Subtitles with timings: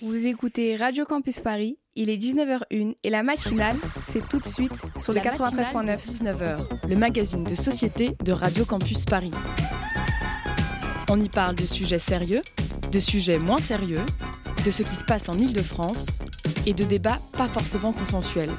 [0.00, 3.74] Vous écoutez Radio Campus Paris, il est 19h01 et la matinale,
[4.04, 5.98] c'est tout de suite sur le 93.9.
[5.98, 9.32] 19h, le magazine de société de Radio Campus Paris.
[11.10, 12.42] On y parle de sujets sérieux,
[12.92, 14.04] de sujets moins sérieux,
[14.64, 16.06] de ce qui se passe en Ile-de-France
[16.64, 18.52] et de débats pas forcément consensuels.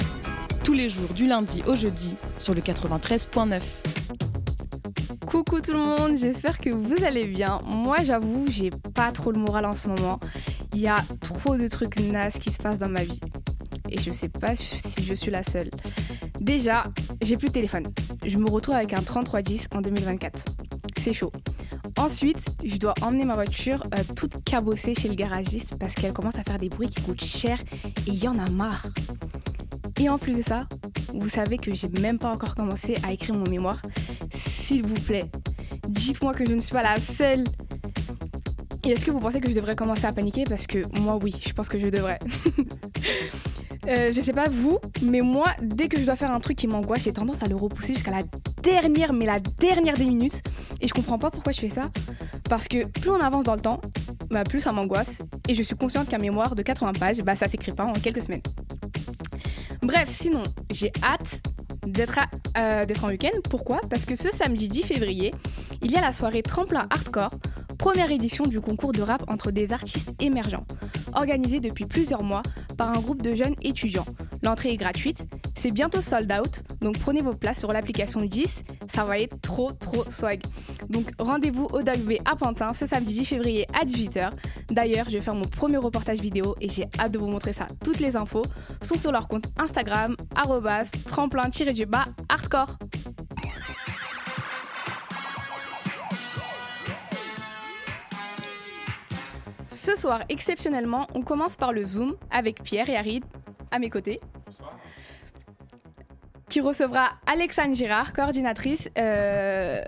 [0.65, 3.61] Tous les jours du lundi au jeudi sur le 93.9.
[5.25, 7.61] Coucou tout le monde, j'espère que vous allez bien.
[7.65, 10.19] Moi j'avoue, j'ai pas trop le moral en ce moment.
[10.73, 13.19] Il y a trop de trucs nazes qui se passent dans ma vie.
[13.89, 15.69] Et je sais pas si je suis la seule.
[16.39, 16.83] Déjà,
[17.21, 17.87] j'ai plus de téléphone.
[18.25, 20.39] Je me retrouve avec un 3310 en 2024.
[21.01, 21.31] C'est chaud.
[21.97, 26.35] Ensuite, je dois emmener ma voiture euh, toute cabossée chez le garagiste parce qu'elle commence
[26.35, 27.59] à faire des bruits qui coûtent cher
[28.07, 28.87] et il y en a marre.
[29.99, 30.67] Et en plus de ça,
[31.13, 33.81] vous savez que j'ai même pas encore commencé à écrire mon mémoire.
[34.33, 35.25] S'il vous plaît,
[35.87, 37.43] dites-moi que je ne suis pas la seule.
[38.83, 40.45] Et est-ce que vous pensez que je devrais commencer à paniquer?
[40.45, 42.19] Parce que moi, oui, je pense que je devrais.
[43.87, 46.67] euh, je sais pas vous, mais moi, dès que je dois faire un truc qui
[46.67, 48.23] m'angoisse, j'ai tendance à le repousser jusqu'à la
[48.63, 50.41] dernière, mais la dernière des minutes.
[50.81, 51.89] Et je comprends pas pourquoi je fais ça.
[52.49, 53.81] Parce que plus on avance dans le temps,
[54.29, 55.21] bah, plus ça m'angoisse.
[55.47, 58.23] Et je suis consciente qu'un mémoire de 80 pages, bah, ça s'écrit pas en quelques
[58.23, 58.43] semaines.
[59.81, 61.41] Bref, sinon, j'ai hâte
[61.85, 62.19] d'être
[62.57, 63.37] euh, en week-end.
[63.49, 63.81] Pourquoi?
[63.89, 65.33] Parce que ce samedi 10 février,
[65.81, 67.31] il y a la soirée Tremplin Hardcore,
[67.79, 70.65] première édition du concours de rap entre des artistes émergents,
[71.15, 72.43] organisé depuis plusieurs mois
[72.77, 74.05] par un groupe de jeunes étudiants.
[74.43, 75.25] L'entrée est gratuite,
[75.57, 78.63] c'est bientôt sold out, donc prenez vos places sur l'application 10,
[78.93, 80.41] ça va être trop trop swag.
[80.89, 84.31] Donc rendez-vous au B à Pantin ce samedi 10 février à 18h.
[84.69, 87.67] D'ailleurs, je vais faire mon premier reportage vidéo et j'ai hâte de vous montrer ça.
[87.83, 88.43] Toutes les infos
[88.81, 90.15] sont sur leur compte Instagram,
[91.07, 92.77] tremplin-du-bas hardcore.
[99.79, 103.23] Ce soir, exceptionnellement, on commence par le Zoom avec Pierre et Arid
[103.71, 104.19] à mes côtés.
[106.49, 109.81] Qui recevra Alexandre Girard, coordinatrice euh,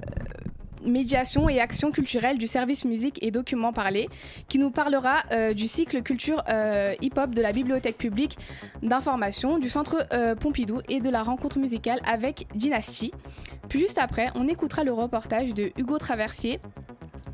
[0.85, 4.07] médiation et action culturelle du service musique et documents parlés,
[4.47, 8.38] qui nous parlera euh, du cycle culture euh, hip-hop de la bibliothèque publique
[8.81, 10.07] d'information du centre
[10.40, 13.12] Pompidou et de la rencontre musicale avec Dynasty.
[13.68, 16.62] Puis juste après, on écoutera le reportage de Hugo Traversier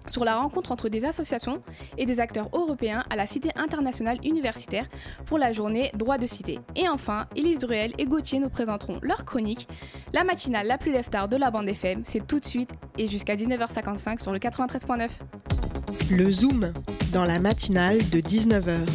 [0.10, 1.62] sur la rencontre entre des associations
[1.98, 4.88] et des acteurs européens à la Cité internationale universitaire
[5.26, 6.60] pour la journée Droit de cité.
[6.76, 9.68] Et enfin, Élise Druel et Gauthier nous présenteront leur chronique,
[10.14, 12.04] la matinale la plus lève-tard de la bande FM.
[12.06, 15.10] C'est tout de suite et jusqu'à 19h55 sur le 93.9.
[16.12, 16.72] Le Zoom,
[17.14, 18.86] dans la matinale de 19h.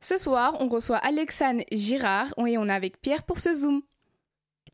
[0.00, 3.80] Ce soir, on reçoit Alexandre Girard et on est avec Pierre pour ce Zoom.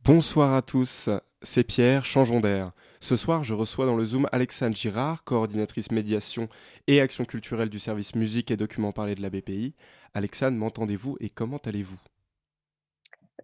[0.04, 1.08] Bonsoir à tous,
[1.42, 2.72] c'est Pierre, changeons d'air.
[3.02, 6.48] Ce soir, je reçois dans le Zoom Alexandre Girard, coordinatrice médiation
[6.86, 9.74] et action culturelle du service musique et documents parlés de la BPI.
[10.12, 11.98] Alexandre, m'entendez-vous et comment allez-vous?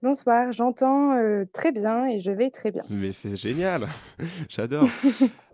[0.02, 2.82] Bonsoir, j'entends euh, très bien et je vais très bien.
[2.90, 3.88] Mais c'est génial,
[4.48, 4.88] j'adore.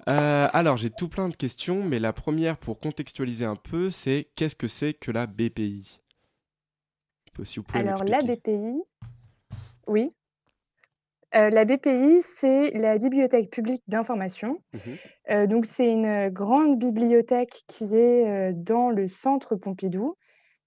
[0.09, 4.33] Euh, alors, j'ai tout plein de questions, mais la première, pour contextualiser un peu, c'est
[4.35, 6.01] qu'est-ce que c'est que la BPI
[7.73, 8.83] Alors, la BPI,
[9.87, 10.13] oui.
[11.35, 14.59] Euh, la BPI, c'est la Bibliothèque publique d'information.
[14.75, 14.79] Mmh
[15.31, 20.17] euh, donc, c'est une grande bibliothèque qui est euh, dans le centre Pompidou,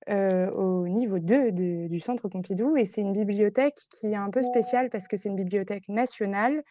[0.08, 2.78] au niveau 2 du centre Pompidou.
[2.78, 6.64] Et c'est une bibliothèque qui est un peu spéciale parce que c'est une bibliothèque nationale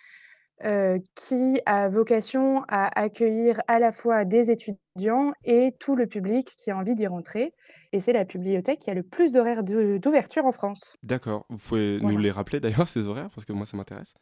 [1.17, 6.71] qui a vocation à accueillir à la fois des étudiants et tout le public qui
[6.71, 7.53] a envie d'y rentrer.
[7.95, 10.97] Et c'est la bibliothèque qui a le plus d'horaires d'ouverture en France.
[11.05, 11.47] D'accord.
[11.49, 14.15] Vous pouvez nous les rappeler d'ailleurs, ces horaires, parce que moi, ça m'intéresse.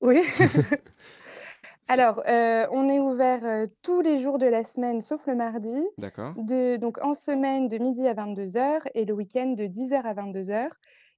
[0.00, 0.20] Oui.
[1.88, 5.80] Alors, on est ouvert tous les jours de la semaine, sauf le mardi.
[5.96, 6.34] D'accord.
[6.34, 10.68] Donc, en semaine, de midi à 22h et le week-end, de 10h à 22h.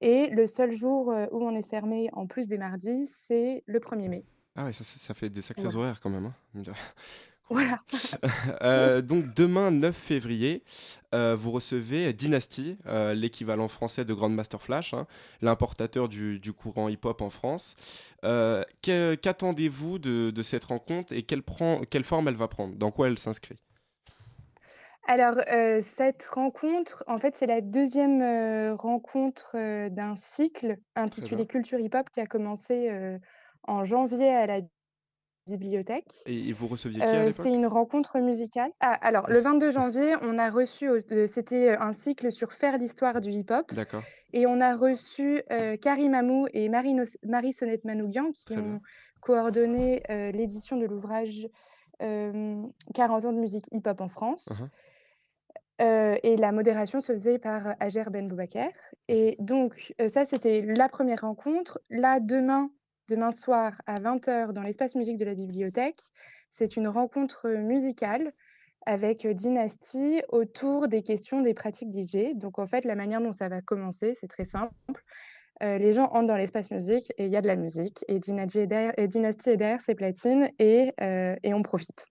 [0.01, 4.07] Et le seul jour où on est fermé, en plus des mardis, c'est le 1er
[4.07, 4.23] mai.
[4.55, 6.31] Ah oui, ça, ça, fait des sacrés horaires quand même.
[6.55, 6.61] Hein.
[7.51, 7.79] Voilà.
[8.61, 10.63] euh, donc demain 9 février,
[11.13, 15.05] euh, vous recevez Dynasty, euh, l'équivalent français de Grandmaster Flash, hein,
[15.41, 17.75] l'importateur du, du, courant hip-hop en France.
[18.21, 22.75] Qu'attendez-vous de, de, cette rencontre et quelle, prend, quelle forme elle va prendre?
[22.75, 23.57] Dans quoi elle s'inscrit?
[25.07, 25.35] Alors,
[25.81, 28.21] cette rencontre, en fait, c'est la deuxième
[28.77, 29.57] rencontre
[29.89, 32.89] d'un cycle intitulé Culture Hip Hop qui a commencé
[33.63, 34.61] en janvier à la
[35.57, 36.11] bibliothèque.
[36.25, 38.71] Et vous receviez qui à C'est une rencontre musicale.
[38.79, 40.89] Ah, alors, le 22 janvier, on a reçu,
[41.27, 43.73] c'était un cycle sur faire l'histoire du hip hop.
[43.73, 44.03] D'accord.
[44.33, 45.43] Et on a reçu
[45.81, 48.81] Karim Amou et Marie, Marie Sonnette Manougian qui ont
[49.19, 50.03] coordonné
[50.33, 51.47] l'édition de l'ouvrage
[51.99, 54.47] 40 ans de musique hip hop en France.
[55.79, 56.19] Uh-huh.
[56.23, 58.71] et la modération se faisait par Ager Ben Boubaker.
[59.07, 61.79] Et donc, ça, c'était la première rencontre.
[61.89, 62.69] Là, demain,
[63.09, 66.01] demain soir à 20h dans l'espace musique de la bibliothèque,
[66.51, 68.33] c'est une rencontre musicale
[68.85, 72.35] avec Dynasty autour des questions des pratiques DJ.
[72.35, 74.73] Donc, en fait, la manière dont ça va commencer, c'est très simple.
[75.61, 78.03] les gens entrent dans l'espace musique et il y a de la musique.
[78.07, 82.05] Et, Dynasty est derrière ses platines et, et on profite.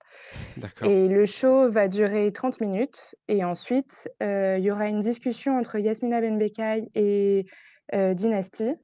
[0.84, 3.16] Et le show va durer 30 minutes.
[3.26, 7.46] Et ensuite, il y aura une discussion entre Yasmina Benbekai et
[7.92, 8.76] Dynasty.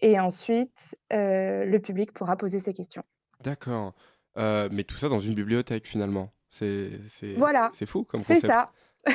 [0.00, 3.04] Et ensuite, le public pourra poser ses questions.
[3.42, 3.94] D'accord.
[4.36, 6.32] mais tout ça dans une bibliothèque finalement.
[6.50, 6.90] C'est
[7.36, 7.70] voilà.
[7.86, 8.40] fou comme concept.
[8.40, 8.72] C'est ça.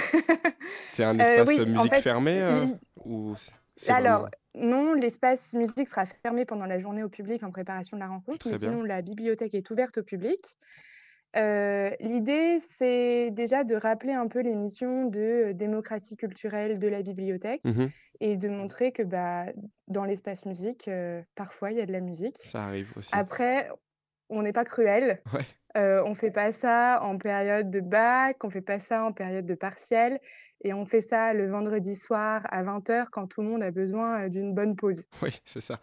[0.90, 2.66] c'est un espace oui, musique fermé
[3.04, 3.34] ou
[3.88, 8.08] Alors, non, l'espace musique sera fermé pendant la journée au public en préparation de la
[8.08, 10.58] rencontre, mais sinon la bibliothèque est ouverte au public.
[11.36, 17.64] L'idée, c'est déjà de rappeler un peu les missions de démocratie culturelle de la bibliothèque
[17.64, 17.88] mmh
[18.24, 19.46] et de montrer que bah,
[19.88, 20.88] dans l'espace musique,
[21.34, 22.38] parfois, il y a de la musique.
[22.44, 23.10] Ça arrive aussi.
[23.14, 23.68] Après,
[24.30, 25.22] on n'est pas cruel.
[25.34, 26.02] Ouais.
[26.06, 29.14] on ne fait pas ça en période de bac, on ne fait pas ça en
[29.14, 30.20] période de partiel,
[30.66, 34.28] et on fait ça le vendredi soir à 20h quand tout le monde a besoin
[34.28, 35.02] d'une bonne pause.
[35.24, 35.80] Oui, c'est ça.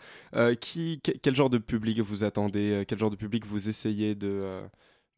[0.61, 4.61] qui, quel genre de public vous attendez Quel genre de public vous essayez de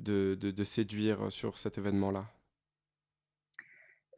[0.00, 2.24] de, de, séduire sur cet événement-là?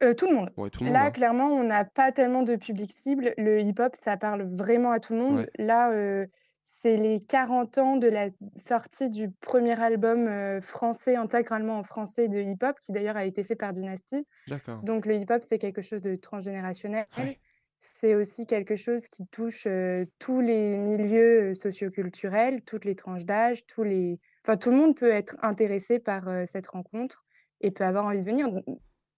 [0.03, 0.49] Euh, tout, le monde.
[0.81, 1.11] Là, hein.
[1.11, 3.33] clairement, on n'a pas tellement de public cible.
[3.37, 5.49] Le hip-hop, ça parle vraiment à tout le monde.
[5.57, 6.25] Là, euh,
[6.65, 12.27] c'est les 40 ans de la sortie du premier album euh, français, intégralement en français
[12.27, 14.27] de hip-hop, qui d'ailleurs a été fait par Dynasty.
[14.83, 17.05] Donc le hip-hop, c'est quelque chose de transgénérationnel.
[17.79, 19.67] C'est aussi quelque chose qui touche
[20.19, 25.11] tous les milieux socioculturels, toutes les tranches d'âge, tous les, Enfin, tout le monde peut
[25.11, 27.23] être intéressé par cette rencontre
[27.61, 28.47] et peut avoir envie de venir,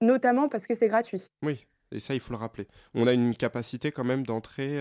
[0.02, 1.32] notamment parce que c'est gratuit.
[1.42, 2.68] Oui, et ça, il faut le rappeler.
[2.94, 4.78] On a une capacité quand même d'entrer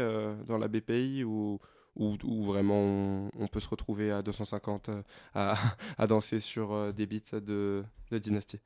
[0.47, 1.59] dans la BPI où,
[1.97, 4.91] où, vraiment on, peut se retrouver à 250
[5.35, 5.55] à,
[5.99, 8.61] à, danser sur des beats de, de Dynasty.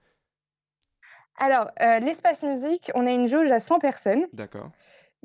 [1.37, 4.27] Alors, l'espace musique, on a une jauge à 100 personnes.
[4.33, 4.73] D'accord.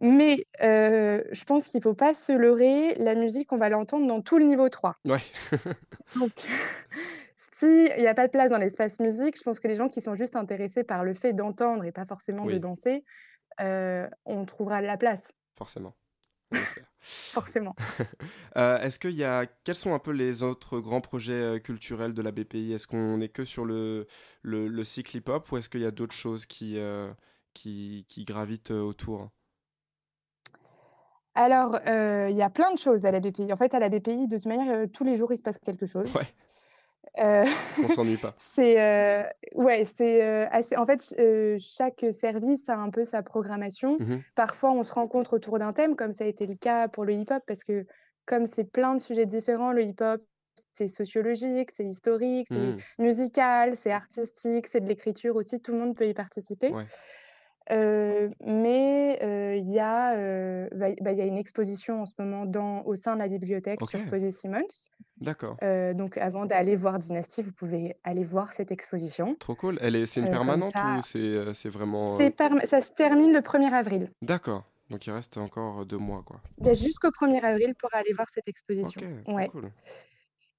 [0.01, 2.95] Mais je pense qu'il ne faut pas se leurrer.
[2.95, 4.97] La musique, on va l'entendre dans tout le niveau 3.
[5.05, 5.21] Ouais.
[6.15, 6.31] Donc,
[7.57, 10.01] s'il n'y a pas de place dans l'espace musique, je pense que les gens qui
[10.01, 13.03] sont juste intéressés par le fait d'entendre et pas forcément de danser,
[13.59, 15.33] on trouvera la place.
[15.55, 15.95] Forcément.
[16.99, 17.75] Forcément.
[18.55, 22.31] Est-ce qu'il y a quels sont un peu les autres grands projets culturels de la
[22.31, 24.07] BPI Est-ce qu'on est que sur le,
[24.41, 26.77] le, le cycle hip-hop ou est-ce qu'il y a d'autres choses qui,
[27.53, 29.31] qui, qui, gravitent autour?
[31.35, 33.51] Alors, il y a plein de choses à la BPI.
[33.51, 35.85] En fait, à la BPI, de toute manière, tous les jours, il se passe quelque
[35.85, 36.11] chose.
[36.13, 36.27] Ouais.
[37.19, 37.45] Euh,
[37.83, 38.33] On s'ennuie pas.
[38.37, 38.75] c'est
[39.53, 40.75] ouais, c'est assez.
[40.77, 41.15] En fait,
[41.59, 43.97] chaque service a un peu sa programmation.
[43.99, 47.05] Mmh Parfois, on se rencontre autour d'un thème, comme ça a été le cas pour
[47.05, 47.85] le hip-hop, parce que
[48.25, 50.21] comme c'est plein de sujets différents, le hip-hop,
[50.73, 52.77] c'est sociologique, c'est historique, c'est mmh.
[52.99, 55.61] musical, c'est artistique, c'est de l'écriture aussi.
[55.61, 56.69] Tout le monde peut y participer.
[56.69, 56.85] Ouais
[57.69, 60.15] mais il y a,
[60.75, 63.79] bah, bah, y a une exposition en ce moment dans au sein de la bibliothèque
[63.89, 64.87] sur Posey Simmons.
[65.21, 65.57] D'accord.
[65.95, 69.35] donc avant d'aller voir Dynasty, vous pouvez aller voir cette exposition.
[69.35, 69.77] Trop cool.
[69.81, 74.09] Elle est c'est une permanente ou c'est, c'est vraiment, ça se termine le 1er avril.
[74.21, 76.41] D'accord, donc il reste encore, deux mois, quoi.
[76.59, 79.01] Il y a jusqu'au 1er avril pour aller voir cette exposition.
[79.27, 79.47] OK, Ouais.
[79.49, 79.71] cool.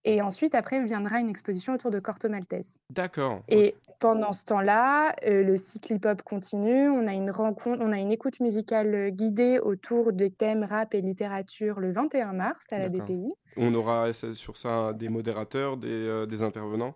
[0.05, 2.79] Et ensuite, après, viendra une exposition autour de Corto Maltese.
[2.91, 3.43] D'accord.
[3.49, 6.91] Et pendant ce temps-là, euh, le cycle hip-hop continue.
[6.91, 10.95] On a une rencontre, on a une écoute musicale euh, guidée autour des thèmes rap
[10.95, 13.33] et littérature le 21 mars à la BPI.
[13.57, 16.95] On aura sur ça des modérateurs, des, euh, des intervenants?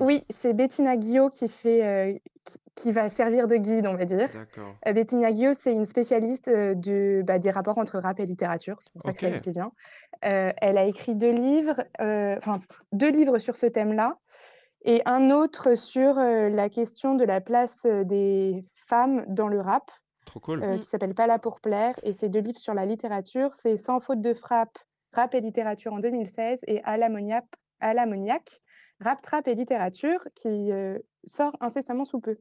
[0.00, 2.22] Oui, c'est Bettina Guillot qui, fait,
[2.74, 4.28] qui, va servir de guide, on va dire.
[4.32, 4.74] D'accord.
[4.94, 8.76] Bettina Guillot, c'est une spécialiste de, bah, des rapports entre rap et littérature.
[8.80, 9.72] C'est pour ça que ça me bien.
[10.24, 12.60] Euh, elle a écrit deux livres, euh, enfin
[12.92, 14.18] deux livres sur ce thème-là,
[14.84, 19.90] et un autre sur euh, la question de la place des femmes dans le rap.
[20.26, 20.60] Trop cool.
[20.60, 20.82] Qui mm.
[20.82, 24.20] s'appelle Pas là pour plaire, et ces deux livres sur la littérature, c'est Sans faute
[24.20, 24.78] de frappe,
[25.12, 28.61] rap et littérature en 2016, et À l'ammoniaque,
[29.02, 30.70] rap, trap et littérature, qui
[31.24, 32.36] sort incessamment sous peu.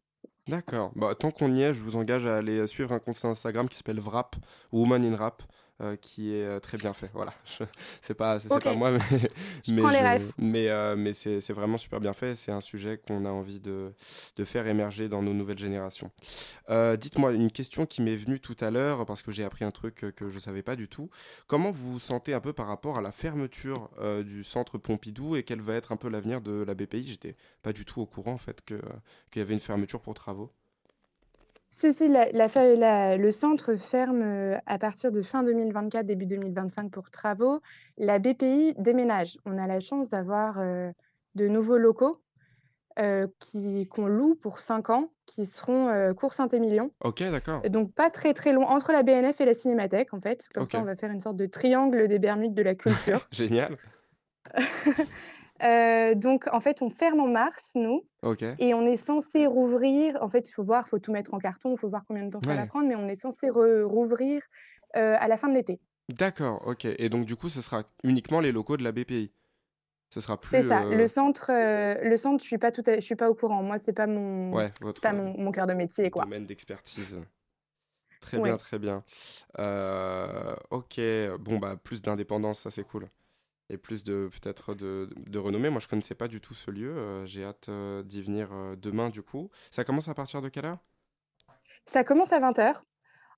[0.48, 0.92] D'accord.
[0.96, 3.76] Bah, tant qu'on y est, je vous engage à aller suivre un compte Instagram qui
[3.76, 4.36] s'appelle Vrap,
[4.72, 5.44] Woman in Rap,
[5.82, 7.10] euh, qui est euh, très bien fait.
[7.14, 7.34] Voilà,
[8.02, 8.92] c'est pas, c'est pas moi,
[9.68, 12.36] mais, mais, mais, euh, mais c'est vraiment super bien fait.
[12.36, 13.92] C'est un sujet qu'on a envie de,
[14.36, 16.12] de, faire émerger dans nos nouvelles générations.
[16.70, 20.14] Dites-moi une question qui m'est venue tout à l'heure parce que j'ai appris un truc
[20.16, 21.10] que je savais pas du tout.
[21.48, 23.90] Comment vous vous sentez un peu par rapport à la fermeture
[24.24, 27.74] du centre Pompidou et quel va être un peu l'avenir de la BPI J'étais pas
[27.74, 28.80] du tout au courant en fait qu'il
[29.36, 30.52] y avait une fermeture pour travaux.
[31.72, 37.62] Si, si, le centre ferme euh, à partir de fin 2024, début 2025 pour travaux.
[37.98, 39.38] La BPI déménage.
[39.46, 40.92] On a la chance d'avoir euh,
[41.36, 42.22] de nouveaux locaux
[43.00, 43.26] euh,
[43.90, 46.92] qu'on loue pour 5 ans, qui seront cours Saint-Émilion.
[47.00, 47.62] Ok, d'accord.
[47.70, 50.50] Donc pas très très long, entre la BNF et la Cinémathèque en fait.
[50.54, 53.28] Comme ça, on va faire une sorte de triangle des Bermudes de la culture.
[53.32, 53.78] Génial.
[55.64, 58.06] Euh, donc, en fait, on ferme en mars, nous.
[58.60, 60.18] Et on est censé rouvrir.
[60.22, 62.24] En fait, il faut voir, il faut tout mettre en carton, il faut voir combien
[62.24, 64.42] de temps ça va prendre, mais on est censé rouvrir
[64.98, 65.80] euh, à la fin de l'été.
[66.10, 66.86] D'accord, ok.
[66.86, 69.32] Et donc, du coup, ce sera uniquement les locaux de la BPI
[70.14, 70.50] ce sera plus.
[70.50, 70.84] C'est ça.
[70.84, 73.64] Euh, le centre, le centre, je suis pas tout, je suis pas au courant.
[73.64, 74.52] Moi, c'est pas mon,
[75.02, 76.26] pas mon, cœur de métier, quoi.
[76.26, 77.18] Domaine d'expertise.
[78.20, 79.04] Très bien, très bien.
[80.70, 81.00] ok,
[81.40, 83.08] bon bah plus d'indépendance, ça c'est cool
[83.72, 85.70] et plus de peut-être de, de, renommée.
[85.70, 86.94] Moi, je connaissais pas du tout ce lieu.
[86.96, 89.50] Euh, j'ai hâte euh, d'y venir euh, demain, du coup.
[89.72, 90.80] Ça commence à partir de quelle heure?
[91.86, 92.74] Ça commence à 20h.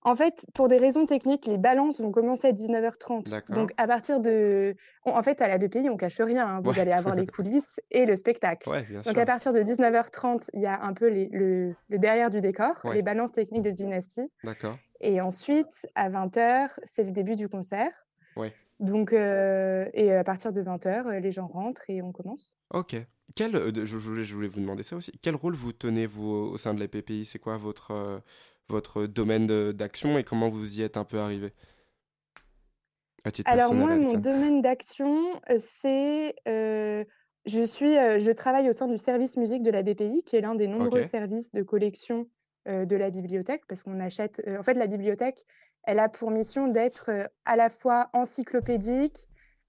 [0.05, 3.53] En fait, pour des raisons techniques, les balances vont commencer à 19h30.
[3.53, 4.75] Donc, à partir de.
[5.05, 6.45] En fait, à la BPI, on cache rien.
[6.45, 6.61] Hein.
[6.61, 8.69] Vous allez avoir les coulisses et le spectacle.
[9.05, 12.81] Donc, à partir de 19h30, il y a un peu les, le, derrière du décor,
[12.91, 14.29] les balances techniques de Dynasty.
[14.43, 14.77] D'accord.
[14.99, 18.05] Et ensuite, à 20h, c'est le début du concert.
[18.83, 22.57] Donc, euh, et à partir de 20h, euh, les gens rentrent et on commence.
[22.73, 22.97] Ok.
[23.33, 25.13] Quel, euh, je, voulais, je voulais vous demander ça aussi.
[25.21, 28.21] Quel rôle vous tenez, vous, au sein de la PPI C'est quoi votre,
[28.67, 31.53] votre domaine d'action et comment vous y êtes un peu arrivé?
[33.45, 36.35] Alors, moi, mon domaine d'action, c'est.
[36.45, 40.55] je, suis, je travaille au sein du service musique de la BPI, qui est l'un
[40.55, 42.25] des nombreux services de collection
[42.65, 44.41] de la bibliothèque, parce qu'on achète.
[44.45, 45.45] en fait, la bibliothèque,
[45.83, 47.11] elle a pour mission d'être
[47.45, 49.27] à la fois encyclopédique,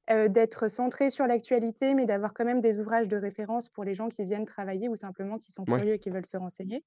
[0.09, 4.09] d'être centrée sur l'actualité, mais d'avoir quand même des ouvrages de référence pour les gens
[4.09, 6.85] qui viennent travailler ou simplement qui sont curieux et qui veulent se renseigner.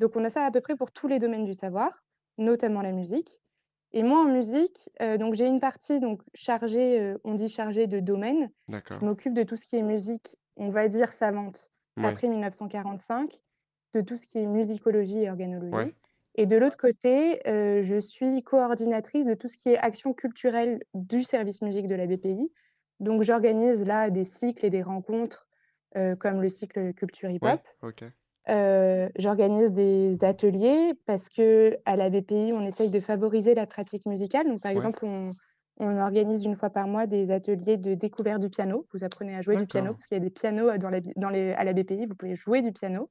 [0.00, 2.04] Donc on a ça à peu près pour tous les domaines du savoir,
[2.36, 3.40] notamment la musique.
[3.92, 8.50] Et moi en musique, donc j'ai une partie donc chargée, on dit chargée de domaine.
[9.00, 13.32] Je m'occupe de tout ce qui est musique, on va dire savante, après 1945,
[13.94, 15.94] de tout ce qui est musicologie et organologie.
[16.38, 20.80] Et de l'autre côté, euh, je suis coordinatrice de tout ce qui est action culturelle
[20.94, 22.48] du service musique de la BPI.
[23.00, 25.48] Donc, j'organise là des cycles et des rencontres
[25.96, 27.60] euh, comme le cycle culture hip-hop.
[28.50, 34.06] Euh, j'organise des ateliers parce que à la BPI, on essaye de favoriser la pratique
[34.06, 34.46] musicale.
[34.46, 35.32] Donc, par exemple, on,
[35.80, 38.86] organise une fois par mois des ateliers de découverte du piano.
[38.92, 41.52] Vous apprenez à jouer du piano parce qu'il y a des pianos dans dans les,
[41.52, 42.06] à la BPI.
[42.06, 43.10] Vous pouvez jouer du piano.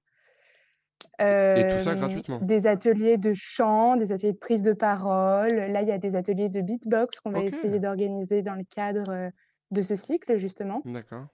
[1.19, 5.55] Et tout ça gratuitement Des ateliers de chant, des ateliers de prise de parole.
[5.55, 9.31] Là, il y a des ateliers de beatbox qu'on va essayer d'organiser dans le cadre
[9.71, 10.81] de ce cycle, justement.
[10.85, 11.25] D'accord.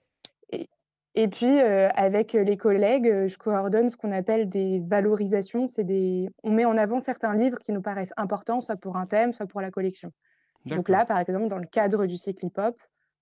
[0.50, 0.68] Et,
[1.14, 5.66] et puis, avec les collègues, je coordonne ce qu'on appelle des valorisations.
[5.66, 6.28] C'est des...
[6.42, 9.46] On met en avant certains livres qui nous paraissent importants, soit pour un thème, soit
[9.46, 10.10] pour la collection.
[10.64, 12.74] Donc là, par exemple, dans le cadre du cycle hip-hop,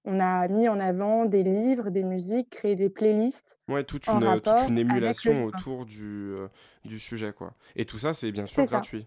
[0.05, 3.59] on a mis en avant des livres, des musiques, créé des playlists.
[3.69, 6.49] Ouais, toute une, toute une émulation autour du, euh,
[6.85, 7.55] du sujet, quoi.
[7.77, 9.07] Et tout ça, c'est bien sûr gratuit.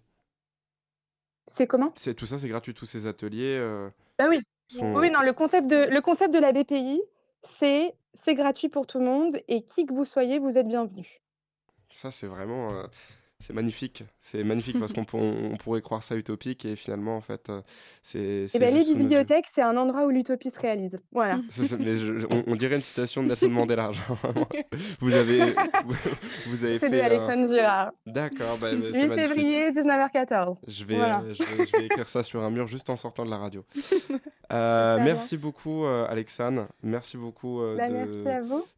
[1.47, 1.91] C'est comment?
[1.95, 3.57] C'est tout ça, c'est gratuit, tous ces ateliers.
[3.59, 4.39] Euh, bah oui.
[4.81, 7.01] Oui, non, le concept de le concept de la BPI,
[7.43, 11.21] c'est c'est gratuit pour tout le monde et qui que vous soyez, vous êtes bienvenu.
[11.91, 12.73] Ça, c'est vraiment.
[12.73, 12.87] Euh,
[13.41, 17.49] c'est magnifique, c'est magnifique parce qu'on on pourrait croire ça utopique et finalement en fait
[17.49, 17.61] euh,
[18.01, 18.47] c'est.
[18.53, 20.99] Eh ben, les bibliothèques, c'est un endroit où l'utopie se réalise.
[21.11, 21.41] Voilà.
[22.47, 23.91] on, dirait une citation de Nelson Mandela.
[24.99, 25.53] vous avez,
[26.47, 26.89] vous, avez fait.
[26.89, 27.91] C'est de Alexandre Girard.
[28.05, 28.57] D'accord.
[28.59, 30.59] Bah, 8 bah, février 19h14.
[30.67, 33.37] Je vais, euh, je vais, écrire ça sur un mur juste en sortant de la
[33.37, 33.65] radio.
[34.53, 38.05] Euh, merci beaucoup Alexandre, merci beaucoup bah, de,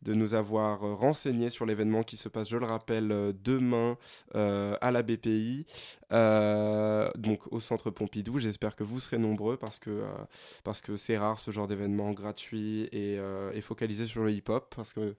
[0.01, 3.97] de, nous avoir renseigné sur l'événement qui se passe, je le rappelle, demain.
[4.46, 4.46] Euh,
[4.81, 5.65] à la BPI,
[6.11, 8.39] euh, donc au centre Pompidou.
[8.39, 10.11] J'espère que vous serez nombreux parce que euh,
[10.63, 13.19] parce que c'est rare ce genre d'événement gratuit et,
[13.61, 15.15] focalisé sur le hip-hop parce que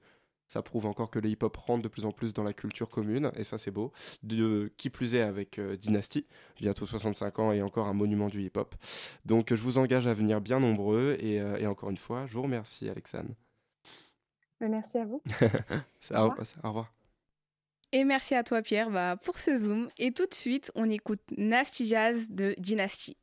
[0.46, 3.30] ça prouve encore que le hip-hop rentre de plus en plus dans la culture commune,
[3.36, 3.92] et ça c'est beau.
[4.22, 6.24] De, qui plus est avec Dynasty,
[6.56, 8.74] bientôt 65 ans et encore un monument du hip-hop.
[9.26, 12.42] Donc je vous engage à venir bien nombreux, et, et encore une fois, je vous
[12.42, 13.34] remercie Alexandre.
[14.60, 15.22] Merci à vous.
[16.64, 16.97] au revoir.
[17.92, 19.88] Et merci à toi Pierre bah, pour ce zoom.
[19.98, 23.16] Et tout de suite, on écoute Nasty Jazz de Dynasty.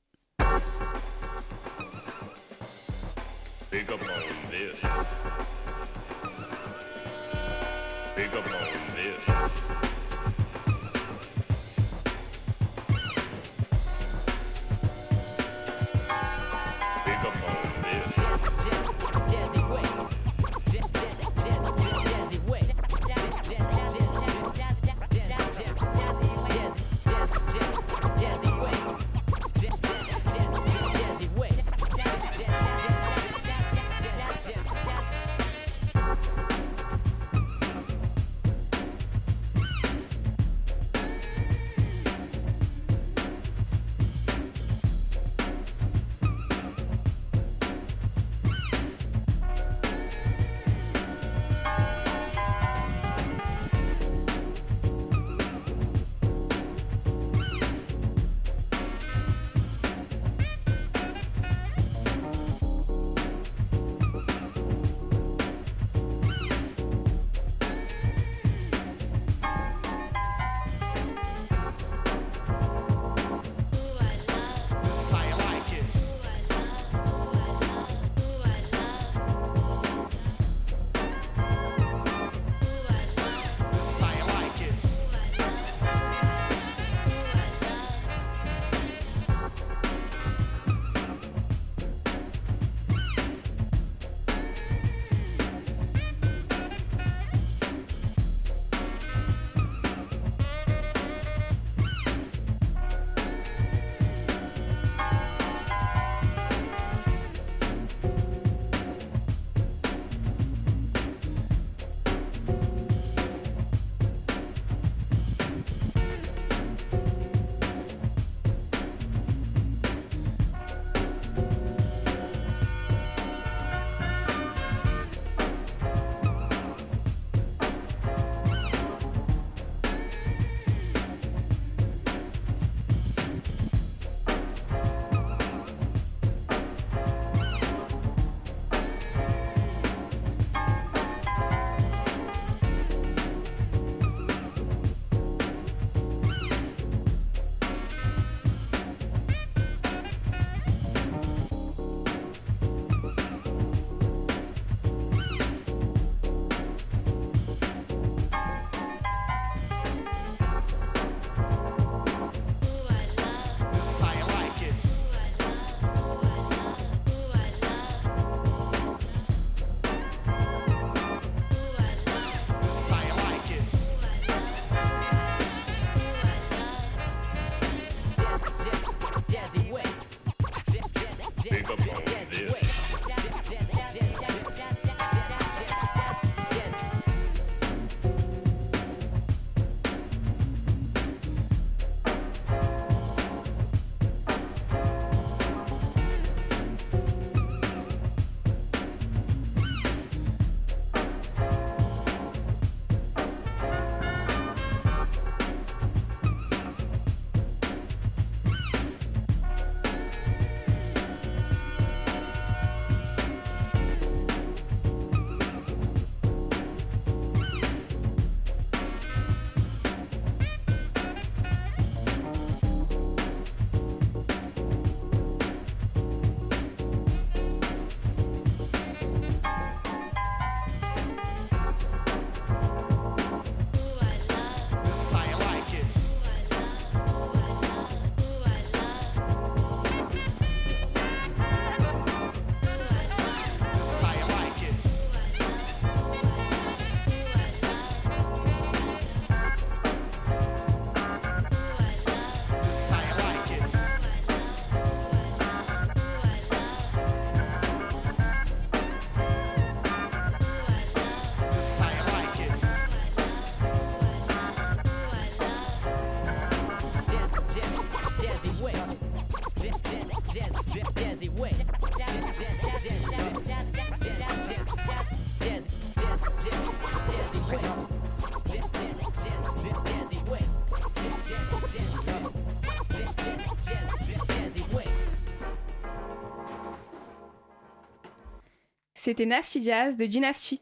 [289.06, 290.60] C'était Nasty Jazz de Dynasty.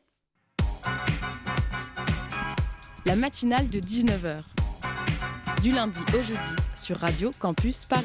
[3.05, 4.41] La matinale de 19h.
[5.61, 6.37] Du lundi au jeudi
[6.75, 8.03] sur Radio Campus Paris.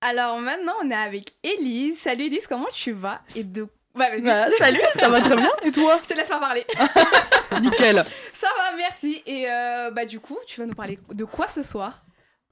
[0.00, 2.00] Alors maintenant, on est avec Elise.
[2.00, 3.20] Salut Elise, comment tu vas?
[3.36, 3.68] Et de...
[3.94, 5.52] Bah, bah, salut, ça va très bien.
[5.62, 6.00] Et toi?
[6.02, 6.66] Je te laisse pas parler.
[7.62, 8.02] Nickel.
[8.34, 9.22] Ça va, merci.
[9.26, 12.02] Et euh, bah du coup, tu vas nous parler de quoi ce soir?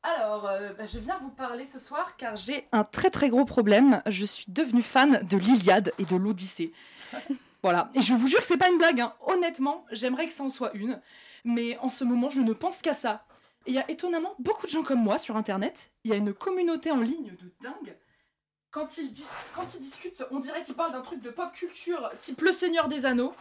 [0.02, 3.44] Alors, euh, bah, je viens vous parler ce soir car j'ai un très très gros
[3.44, 4.02] problème.
[4.06, 6.72] Je suis devenue fan de l'Iliade et de l'Odyssée.
[7.62, 7.90] voilà.
[7.94, 9.00] Et je vous jure que c'est pas une blague.
[9.00, 9.14] Hein.
[9.26, 11.00] Honnêtement, j'aimerais que ça en soit une.
[11.44, 13.24] Mais en ce moment, je ne pense qu'à ça.
[13.66, 15.90] Et il y a étonnamment beaucoup de gens comme moi sur Internet.
[16.04, 17.96] Il y a une communauté en ligne de dingue
[18.70, 19.10] quand ils,
[19.54, 22.88] quand ils discutent, on dirait qu'ils parlent d'un truc de pop culture type Le Seigneur
[22.88, 23.34] des Anneaux.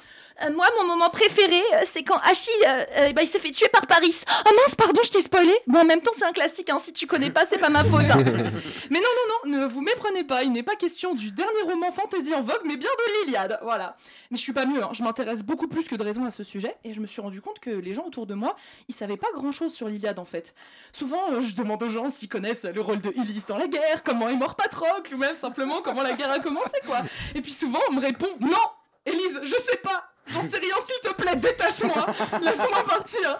[0.43, 3.69] Euh, moi, mon moment préféré, euh, c'est quand Achille, euh, bah, il s'est fait tuer
[3.69, 4.21] par Paris.
[4.45, 5.53] Oh mince, pardon, je t'ai spoilé.
[5.65, 6.69] Bon, en même temps, c'est un classique.
[6.69, 6.77] Hein.
[6.79, 8.05] Si tu connais pas, c'est pas ma faute.
[8.11, 8.17] Hein.
[8.89, 9.09] mais non,
[9.45, 10.43] non, non, ne vous méprenez pas.
[10.43, 13.59] Il n'est pas question du dernier roman fantasy en vogue, mais bien de l'Iliade.
[13.63, 13.97] Voilà.
[14.29, 14.83] Mais je suis pas mieux.
[14.83, 14.89] Hein.
[14.93, 17.41] Je m'intéresse beaucoup plus que de raison à ce sujet, et je me suis rendu
[17.41, 18.55] compte que les gens autour de moi,
[18.87, 20.53] ils savaient pas grand chose sur l'Iliade en fait.
[20.93, 24.29] Souvent, je demande aux gens s'ils connaissent le rôle de Ulysse dans la guerre, comment
[24.29, 26.99] est mort Patrocle, ou même simplement comment la guerre a commencé, quoi.
[27.35, 28.57] Et puis souvent, on me répond non,
[29.05, 30.03] Élise, je sais pas.
[30.27, 32.05] J'en sais rien, s'il te plaît, détache-moi,
[32.41, 33.39] laisse-moi partir.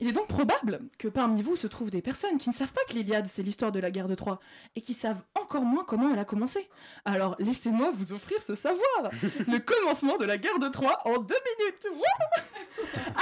[0.00, 2.82] Il est donc probable que parmi vous se trouvent des personnes qui ne savent pas
[2.88, 4.40] que l'Iliade c'est l'histoire de la guerre de Troie
[4.76, 6.68] et qui savent encore moins comment elle a commencé.
[7.04, 9.10] Alors laissez-moi vous offrir ce savoir.
[9.46, 11.86] Le commencement de la guerre de Troie en deux minutes.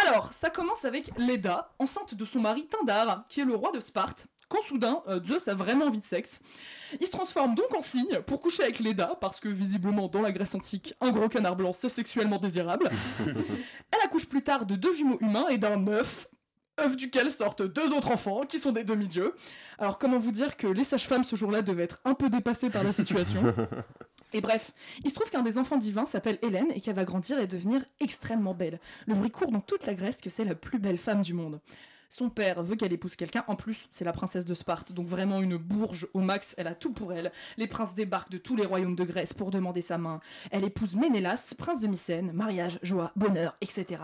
[0.02, 3.80] Alors, ça commence avec Leda, enceinte de son mari Tindar, qui est le roi de
[3.80, 6.40] Sparte quand soudain, euh, Zeus a vraiment envie de sexe.
[7.00, 10.32] Il se transforme donc en cygne pour coucher avec Leda, parce que visiblement dans la
[10.32, 12.90] Grèce antique, un gros canard blanc c'est sexuellement désirable.
[13.26, 16.28] Elle accouche plus tard de deux jumeaux humains et d'un œuf,
[16.80, 19.34] œuf duquel sortent deux autres enfants qui sont des demi-dieux.
[19.78, 22.84] Alors comment vous dire que les sages-femmes ce jour-là devaient être un peu dépassées par
[22.84, 23.54] la situation?
[24.32, 24.72] Et bref,
[25.04, 27.82] il se trouve qu'un des enfants divins s'appelle Hélène et qu'elle va grandir et devenir
[28.00, 28.78] extrêmement belle.
[29.06, 31.60] Le bruit court dans toute la Grèce que c'est la plus belle femme du monde.
[32.10, 33.44] Son père veut qu'elle épouse quelqu'un.
[33.48, 36.54] En plus, c'est la princesse de Sparte, donc vraiment une bourge au max.
[36.56, 37.32] Elle a tout pour elle.
[37.56, 40.20] Les princes débarquent de tous les royaumes de Grèce pour demander sa main.
[40.50, 42.32] Elle épouse Ménélas, prince de Mycène.
[42.32, 44.02] Mariage, joie, bonheur, etc.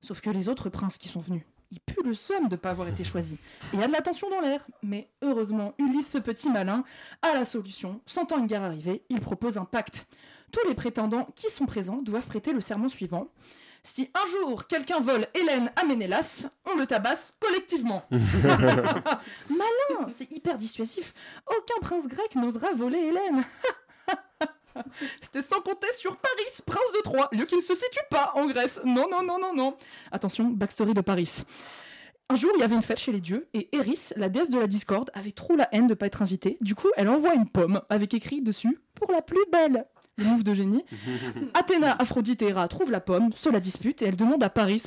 [0.00, 2.86] Sauf que les autres princes qui sont venus, ils puent le somme de pas avoir
[2.88, 3.38] été choisis.
[3.72, 4.64] il y a de la tension dans l'air.
[4.82, 6.84] Mais heureusement, Ulysse, ce petit malin,
[7.22, 8.00] a la solution.
[8.06, 10.06] Sentant une guerre arriver, il propose un pacte.
[10.52, 13.28] Tous les prétendants qui sont présents doivent prêter le serment suivant.
[13.84, 18.04] Si un jour quelqu'un vole Hélène à Ménélas, on le tabasse collectivement.
[18.10, 21.12] Malin, c'est hyper dissuasif.
[21.48, 23.44] Aucun prince grec n'osera voler Hélène.
[25.20, 28.46] C'était sans compter sur Paris, prince de Troie, lieu qui ne se situe pas en
[28.46, 28.80] Grèce.
[28.84, 29.76] Non, non, non, non, non.
[30.12, 31.42] Attention, backstory de Paris.
[32.30, 34.58] Un jour, il y avait une fête chez les dieux, et Eris, la déesse de
[34.58, 36.56] la discorde, avait trop la haine de ne pas être invitée.
[36.62, 40.44] Du coup, elle envoie une pomme avec écrit dessus Pour la plus belle le move
[40.44, 40.84] de génie.
[41.54, 44.82] Athéna, Aphrodite et Héra trouvent la pomme, se la disputent et elle demande à Paris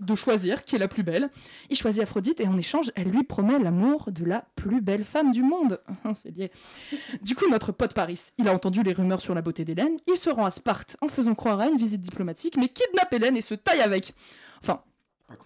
[0.00, 1.30] de choisir qui est la plus belle.
[1.68, 5.30] Il choisit Aphrodite et en échange, elle lui promet l'amour de la plus belle femme
[5.30, 5.80] du monde.
[6.14, 6.50] C'est lié.
[7.22, 10.16] Du coup, notre pote Paris, il a entendu les rumeurs sur la beauté d'Hélène, il
[10.16, 13.42] se rend à Sparte en faisant croire à une visite diplomatique, mais kidnappe Hélène et
[13.42, 14.14] se taille avec.
[14.62, 14.82] Enfin,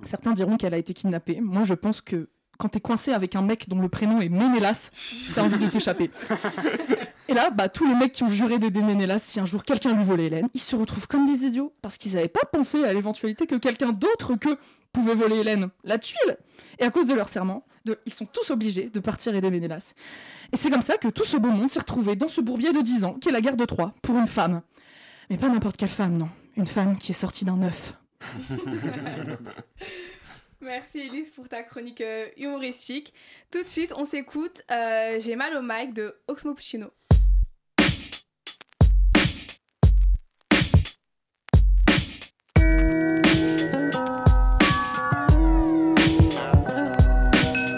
[0.04, 1.40] certains diront qu'elle a été kidnappée.
[1.40, 4.90] Moi, je pense que quand t'es coincé avec un mec dont le prénom est Ménélas,
[5.34, 6.10] t'as envie de t'échapper.
[7.28, 9.94] Et là, bah, tous les mecs qui ont juré d'aider Ménélas, si un jour quelqu'un
[9.94, 12.92] lui volait Hélène, ils se retrouvent comme des idiots parce qu'ils n'avaient pas pensé à
[12.92, 14.58] l'éventualité que quelqu'un d'autre que
[14.92, 16.36] pouvait voler Hélène, la tuile.
[16.78, 17.64] Et à cause de leur serment,
[18.06, 19.94] ils sont tous obligés de partir aider Ménélas.
[20.52, 22.80] Et c'est comme ça que tout ce beau monde s'est retrouvé dans ce bourbier de
[22.80, 24.62] 10 ans, qui est la guerre de Troie, pour une femme.
[25.30, 26.28] Mais pas n'importe quelle femme, non.
[26.56, 27.94] Une femme qui est sortie d'un œuf.
[30.60, 33.12] Merci Elise pour ta chronique euh, humoristique.
[33.50, 36.90] Tout de suite, on s'écoute euh, J'ai mal au mic de Oxmo Puccino.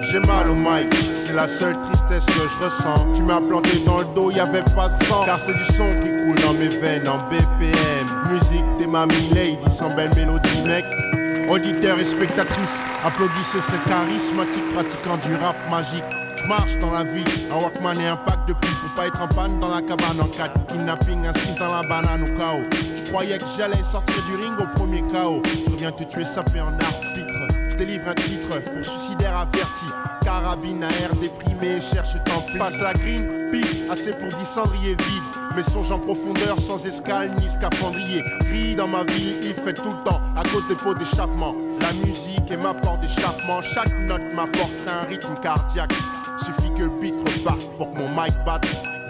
[0.02, 3.12] J'ai mal au mic, c'est la seule tristesse que je ressens.
[3.14, 5.24] Tu m'as planté dans le dos, y avait pas de sang.
[5.24, 8.32] Car c'est du son qui coule dans mes veines en BPM.
[8.32, 10.84] Musique des mamies lady, sans belle mélodie, mec.
[11.48, 16.02] Auditeurs et spectatrices, applaudissez ce charismatique pratiquant du rap magique.
[16.36, 19.22] Je marche dans la vie, un Walkman et un pack de pile pour pas être
[19.22, 20.66] en panne dans la cabane en 4.
[20.66, 22.64] Kidnapping, assise dans la banane au chaos.
[22.72, 25.40] Je croyais que j'allais sortir du ring au premier chaos.
[25.44, 27.76] Je reviens te tuer sapé en arbitre.
[27.78, 29.86] délivre un titre pour suicidaire averti.
[30.24, 32.58] Carabine à air déprimé, cherche tant pis.
[32.58, 35.45] Passe la green, pisse, assez pour 10 cendriers vides.
[35.56, 38.22] Mais songe en profondeur, sans escale ni scaphandrier.
[38.40, 41.54] Gris dans ma vie, il fait tout le temps à cause des pots d'échappement.
[41.80, 43.62] La musique est ma porte d'échappement.
[43.62, 45.94] Chaque note m'apporte un rythme cardiaque.
[46.36, 48.66] Suffit que le beat reparte pour que mon mic batte.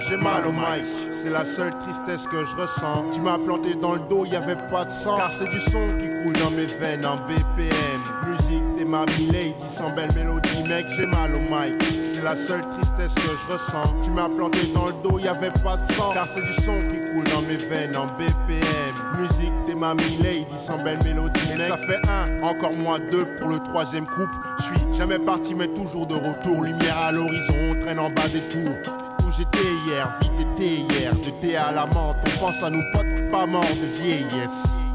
[0.08, 3.06] J'ai mal au mic, c'est la seule tristesse que je ressens.
[3.12, 5.16] Tu m'as planté dans le dos, y avait pas de sang.
[5.16, 8.00] Car c'est du son qui coule dans mes veines en BPM.
[8.28, 11.95] Musique des mamies lady sans belle mélodie, mec, j'ai mal au mic.
[12.16, 13.94] C'est la seule tristesse que je ressens.
[14.02, 16.12] Tu m'as planté dans le dos, y avait pas de sang.
[16.14, 19.20] Car c'est du son qui coule dans mes veines en BPM.
[19.20, 21.60] Musique des mamies lady sans belle mélodie, mec.
[21.60, 24.34] ça fait un, encore moins deux pour le troisième couple.
[24.58, 26.64] Je suis jamais parti, mais toujours de retour.
[26.64, 28.96] Lumière à l'horizon, on traîne en bas des tours
[29.36, 33.30] j'étais hier, vite été hier, de thé à la menthe, on pense à nos potes
[33.30, 34.85] pas morts de vieillesse.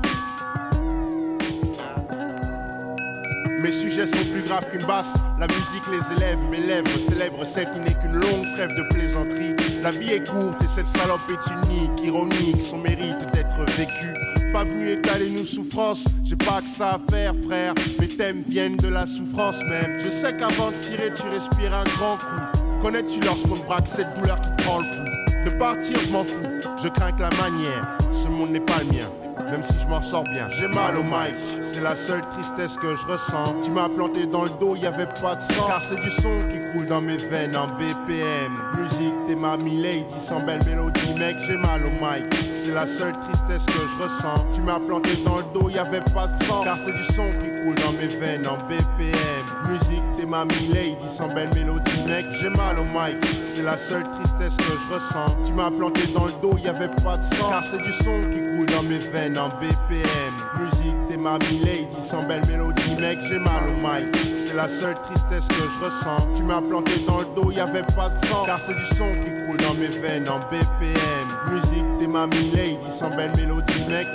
[3.61, 7.69] Mes sujets sont plus graves qu'une basse, la musique les élève, mes lèvres célèbrent celle
[7.71, 9.55] qui n'est qu'une longue trêve de plaisanterie.
[9.83, 14.51] La vie est courte et cette salope est unique, ironique, son mérite d'être vécu.
[14.51, 17.75] Pas venu étaler nos souffrances, j'ai pas que ça à faire, frère.
[17.99, 19.99] Mes thèmes viennent de la souffrance même.
[20.03, 22.59] Je sais qu'avant de tirer, tu respires un grand coup.
[22.81, 26.47] Connais-tu lorsqu'on braque cette douleur qui prend le pouls De partir, je m'en fous,
[26.81, 27.97] je crains que la manière.
[28.11, 30.47] Ce monde n'est pas le mien même si je m'en sors bien.
[30.49, 33.55] J'ai mal au mic, c'est la seule tristesse que je ressens.
[33.63, 35.67] Tu m'as planté dans le dos, y avait pas de sang.
[35.67, 38.51] Car c'est du son qui coule dans mes veines en BPM.
[38.77, 42.25] Musique, t'es ma lady sans belle mélodie, mec, j'ai mal au mic.
[42.53, 44.45] C'est la seule tristesse que je ressens.
[44.53, 46.63] Tu m'as planté dans le dos, y avait pas de sang.
[46.63, 49.40] Car c'est du son qui coule dans mes veines en BPM.
[49.67, 53.17] Musique, t'es ma lady sans belle mélodie, mec, j'ai mal au mic.
[53.45, 55.35] C'est la seule tristesse que je ressens.
[55.45, 57.49] Tu m'as planté dans le dos, y avait pas de sang.
[57.49, 60.33] Car c'est du son qui coule dans mes veines en BPM.
[60.59, 64.15] Musique, t'es ma lady sans belle mélodie, mec, j'ai mal au mic.
[64.35, 66.27] C'est la seule tristesse que je ressens.
[66.35, 68.45] Tu m'as planté dans le dos, y avait pas de sang.
[68.45, 71.27] Car c'est du son qui coule dans mes veines en BPM.
[71.53, 74.07] Musique, t'es ma lady sans belle mélodie, mec.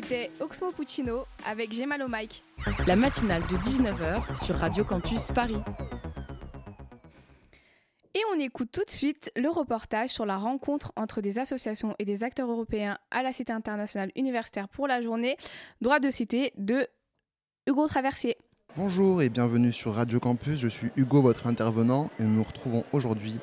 [0.00, 2.44] C'était Oxmo Puccino avec J'ai mal au mic.
[2.86, 5.56] La matinale de 19h sur Radio Campus Paris.
[8.14, 12.04] Et on écoute tout de suite le reportage sur la rencontre entre des associations et
[12.04, 15.36] des acteurs européens à la Cité internationale universitaire pour la journée
[15.80, 16.86] Droit de cité de
[17.66, 18.36] Hugo Traversier.
[18.76, 22.84] Bonjour et bienvenue sur Radio Campus, je suis Hugo, votre intervenant, et nous nous retrouvons
[22.92, 23.40] aujourd'hui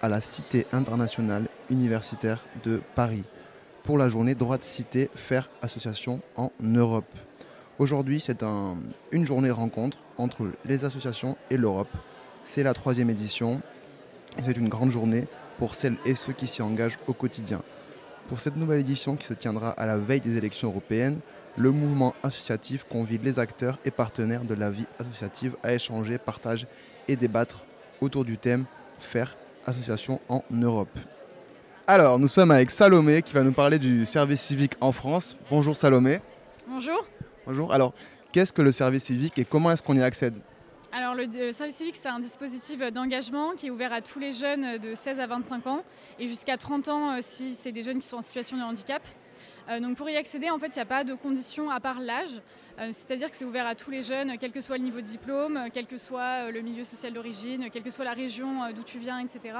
[0.00, 3.22] à la Cité internationale universitaire de Paris
[3.82, 7.12] pour la journée droit de cité faire association en Europe.
[7.78, 8.44] Aujourd'hui, c'est
[9.10, 11.88] une journée rencontre entre les associations et l'Europe.
[12.44, 13.60] C'est la troisième édition
[14.38, 15.26] et c'est une grande journée
[15.58, 17.62] pour celles et ceux qui s'y engagent au quotidien.
[18.28, 21.20] Pour cette nouvelle édition qui se tiendra à la veille des élections européennes,
[21.56, 26.66] le mouvement associatif convie les acteurs et partenaires de la vie associative à échanger, partager
[27.08, 27.64] et débattre
[28.00, 28.64] autour du thème
[29.00, 30.96] Faire association en Europe.
[31.88, 35.36] Alors, nous sommes avec Salomé qui va nous parler du service civique en France.
[35.50, 36.20] Bonjour Salomé.
[36.68, 37.04] Bonjour.
[37.44, 37.72] Bonjour.
[37.72, 37.92] Alors,
[38.30, 40.36] qu'est-ce que le service civique et comment est-ce qu'on y accède?
[40.92, 44.78] Alors le, service civique, c'est un dispositif d'engagement qui est ouvert à tous les jeunes
[44.78, 45.82] de 16 à 25 ans
[46.20, 49.02] et jusqu'à 30 ans euh, si c'est des jeunes qui sont en situation de handicap.
[49.68, 51.98] Euh, donc pour y accéder, en fait, il n'y a pas de conditions à part
[51.98, 52.42] l'âge.
[52.78, 55.06] Euh, c'est-à-dire que c'est ouvert à tous les jeunes, quel que soit le niveau de
[55.06, 58.98] diplôme, quel que soit le milieu social d'origine, quelle que soit la région d'où tu
[58.98, 59.54] viens, etc.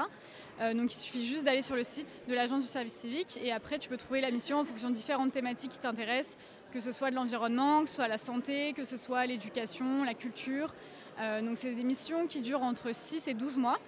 [0.61, 3.79] donc il suffit juste d'aller sur le site de l'agence du service civique et après
[3.79, 6.37] tu peux trouver la mission en fonction de différentes thématiques qui t'intéressent,
[6.73, 10.15] que ce soit de l'environnement, que ce soit la santé, que ce soit l'éducation, la
[10.15, 10.73] culture.
[11.19, 13.81] donc c'est des missions qui durent entre 6 et 12 mois.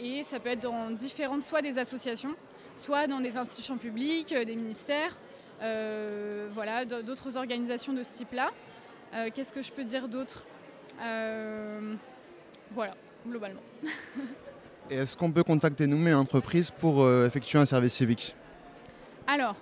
[0.00, 2.34] et ça peut être dans différentes, soit des associations,
[2.78, 5.16] soit dans des institutions publiques, euh, des ministères,
[5.62, 8.50] euh, voilà, d'autres organisations de ce type-là.
[9.14, 10.44] Euh, qu'est-ce que je peux dire d'autre?
[12.70, 12.94] Voilà,
[13.26, 13.62] globalement.
[14.90, 18.34] Et est-ce qu'on peut contacter nous, mes entreprises, pour effectuer un service civique?
[19.26, 19.54] Alors,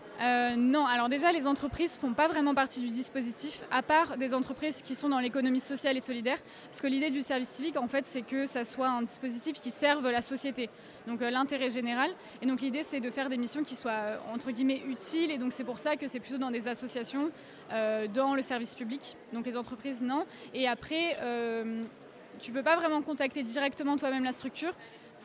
[0.57, 0.87] non.
[0.87, 4.95] Alors déjà, les entreprises font pas vraiment partie du dispositif, à part des entreprises qui
[4.95, 6.39] sont dans l'économie sociale et solidaire.
[6.67, 9.73] Parce que l'idée du service civique, en fait, c'est que ça soit un dispositif qui
[9.73, 10.71] serve la société
[11.07, 12.11] donc euh, l'intérêt général.
[12.43, 15.39] Et donc l'idée c'est de faire des missions qui soient euh, entre guillemets utiles et
[15.39, 17.31] donc c'est pour ça que c'est plutôt dans des associations,
[17.73, 19.17] euh, dans le service public.
[19.33, 20.27] Donc les entreprises non.
[20.55, 21.17] Et après,
[22.39, 24.75] tu peux pas vraiment contacter directement toi-même la structure.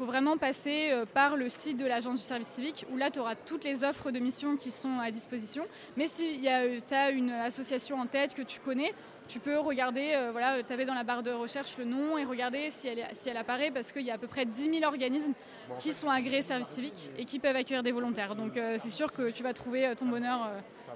[0.02, 3.36] Faut vraiment passer par le site de l'agence du service civique où là tu auras
[3.36, 5.64] toutes les offres de missions qui sont à disposition.
[5.96, 8.96] Mais si tu as une association en tête que tu connais,
[9.28, 12.72] tu peux regarder, euh, voilà, taper dans la barre de recherche le nom et regarder
[12.72, 15.34] si elle, si elle apparaît parce qu'il y a à peu près 10 000 organismes
[15.78, 18.36] qui sont agréés service civique et qui peuvent accueillir des volontaires.
[18.36, 20.50] Donc euh, c'est sûr que tu vas trouver euh, ton bonheur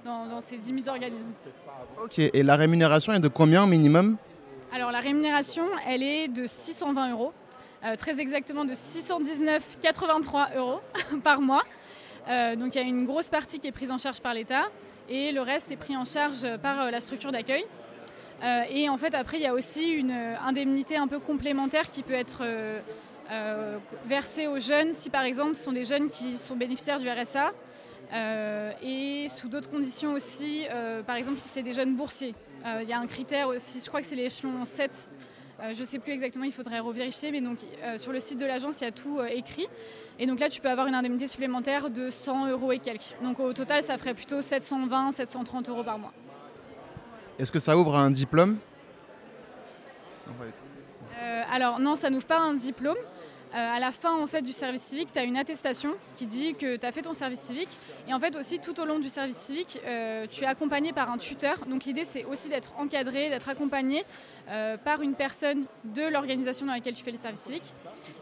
[0.04, 1.32] dans, ces 10 000 organismes.
[2.02, 4.16] Ok, et la rémunération est de combien au minimum?
[4.74, 7.32] Alors la rémunération, elle est de 620 euros,
[7.98, 10.80] très exactement de 619,83 euros
[11.22, 11.64] par mois.
[12.28, 14.64] donc il y a une grosse partie qui est prise en charge par l'État
[15.08, 17.64] et le reste est pris en charge par la structure d'accueil.
[18.42, 21.88] Euh, et en fait, après, il y a aussi une euh, indemnité un peu complémentaire
[21.90, 26.36] qui peut être euh, versée aux jeunes si, par exemple, ce sont des jeunes qui
[26.36, 27.52] sont bénéficiaires du RSA.
[28.82, 30.64] et sous d'autres conditions aussi,
[31.06, 32.34] par exemple, si c'est des jeunes boursiers.
[32.80, 35.10] Il y a un critère aussi, je crois que c'est l'échelon 7
[35.72, 37.58] je ne sais plus exactement, il faudrait revérifier, mais donc
[37.96, 39.66] sur le site de l'agence, il y a tout écrit.
[40.18, 43.14] Et donc là, tu peux avoir une indemnité supplémentaire de 100 euros et quelques.
[43.22, 46.12] Donc au total, ça ferait plutôt 720, 730 euros par mois.
[47.38, 48.56] Est-ce que ça ouvre un diplôme?
[51.20, 52.96] Euh, Alors non, ça n'ouvre pas un diplôme.
[53.56, 56.84] Euh, à la fin du service civique, tu as une attestation qui dit que tu
[56.84, 57.78] as fait ton service civique.
[58.06, 61.10] Et en fait aussi, tout au long du service civique, euh, tu es accompagné par
[61.10, 61.64] un tuteur.
[61.66, 64.04] Donc l'idée, c'est aussi d'être encadré, d'être accompagné
[64.84, 67.74] par une personne de l'organisation dans laquelle tu fais le service civique.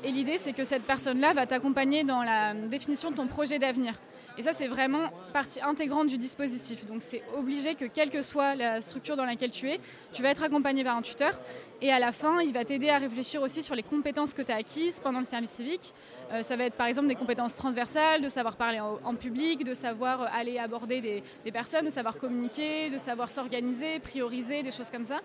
[0.05, 4.01] Et l'idée, c'est que cette personne-là va t'accompagner dans la définition de ton projet d'avenir.
[4.37, 6.87] Et ça, c'est vraiment partie intégrante du dispositif.
[6.87, 9.79] Donc c'est obligé que quelle que soit la structure dans laquelle tu es,
[10.12, 11.40] tu vas être accompagné par un tuteur.
[11.81, 14.51] Et à la fin, il va t'aider à réfléchir aussi sur les compétences que tu
[14.51, 15.94] as acquises pendant le service civique.
[16.33, 19.75] Euh, ça va être par exemple des compétences transversales, de savoir parler en, public, de
[19.75, 25.07] savoir aller aborder des personnes, de savoir communiquer, de savoir s'organiser, prioriser, des choses comme
[25.07, 25.20] ça.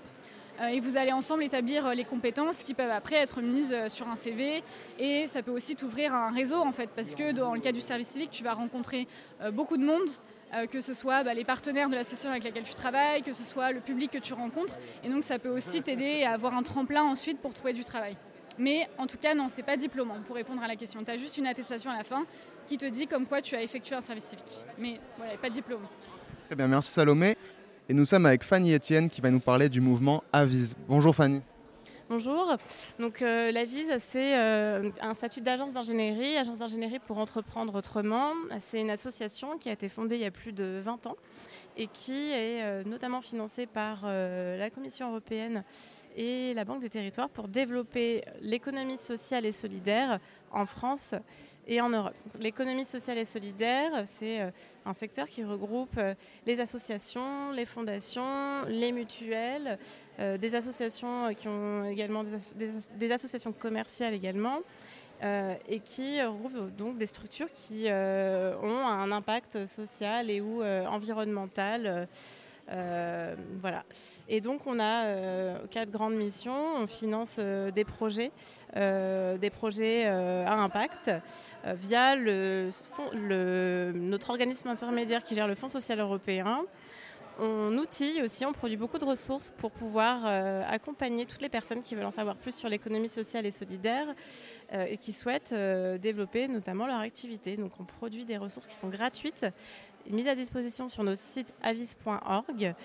[0.61, 3.87] Euh, et vous allez ensemble établir euh, les compétences qui peuvent après être mises euh,
[3.87, 4.61] sur un CV
[4.97, 7.81] et ça peut aussi t'ouvrir un réseau en fait parce que dans le cas du
[7.81, 9.07] service civique tu vas rencontrer
[9.53, 10.09] beaucoup de monde
[10.71, 13.71] que ce soit bah, les partenaires de l'association avec laquelle tu travailles, que ce soit
[13.71, 14.77] le public que tu rencontres.
[15.03, 18.17] Et donc ça peut aussi t'aider à avoir un tremplin ensuite pour trouver du travail.
[18.57, 21.03] Mais en tout cas, non, c'est pas diplômant pour répondre à la question.
[21.03, 22.25] Tu as juste une attestation à la fin
[22.67, 24.65] qui te dit comme quoi tu as effectué un service civique.
[24.79, 25.87] Mais voilà, pas de diplôme.
[26.47, 27.37] Très bien, merci Salomé.
[27.89, 30.75] Et nous sommes avec Fanny Etienne qui va nous parler du mouvement Avise.
[30.87, 31.41] Bonjour Fanny.
[32.07, 32.55] Bonjour.
[32.99, 38.33] Donc euh, l'Avise, c'est euh, un statut d'agence d'ingénierie, agence d'ingénierie pour entreprendre autrement.
[38.59, 41.15] C'est une association qui a été fondée il y a plus de 20 ans
[41.77, 45.63] et qui est euh, notamment financée par la Commission européenne
[46.15, 50.19] et la Banque des territoires pour développer l'économie sociale et solidaire
[50.51, 51.15] en France
[51.69, 52.15] et en Europe.
[52.39, 54.49] L'économie sociale et solidaire, c'est euh,
[54.85, 56.15] un secteur qui regroupe euh,
[56.47, 59.77] les associations, les fondations, les mutuelles,
[60.19, 62.23] euh, des associations qui ont également
[62.97, 64.59] des, associations commerciales également.
[65.67, 72.07] et qui regroupe donc des structures qui ont un impact social et ou environnemental
[72.71, 73.83] euh, voilà.
[74.27, 76.75] Et donc on a euh, quatre grandes missions.
[76.77, 78.31] On finance euh, des projets,
[78.75, 81.11] des projets à impact
[81.65, 86.61] via notre organisme intermédiaire qui gère le Fonds social européen.
[87.41, 90.25] On outille aussi, on produit beaucoup de ressources pour pouvoir
[90.69, 94.07] accompagner toutes les personnes qui veulent en savoir plus sur l'économie sociale et solidaire
[94.71, 95.55] et qui souhaitent
[95.99, 97.57] développer notamment leur activité.
[97.57, 99.45] Donc on produit des ressources qui sont gratuites
[100.09, 102.75] mise à disposition sur notre site avis.org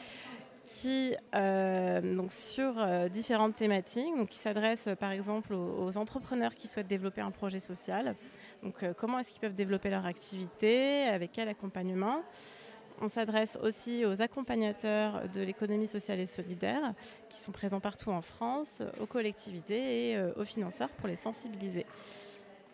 [0.66, 6.68] qui euh, donc sur euh, différentes thématiques, donc qui s'adresse par exemple aux, entrepreneurs qui
[6.68, 8.16] souhaitent développer un projet social.
[8.62, 12.22] Donc euh, comment est-ce qu'ils peuvent développer leur activité, avec quel accompagnement?
[13.00, 16.94] On s'adresse aussi aux accompagnateurs de l'économie sociale et solidaire
[17.28, 21.86] qui sont présents partout en France, aux collectivités et aux financeurs pour les sensibiliser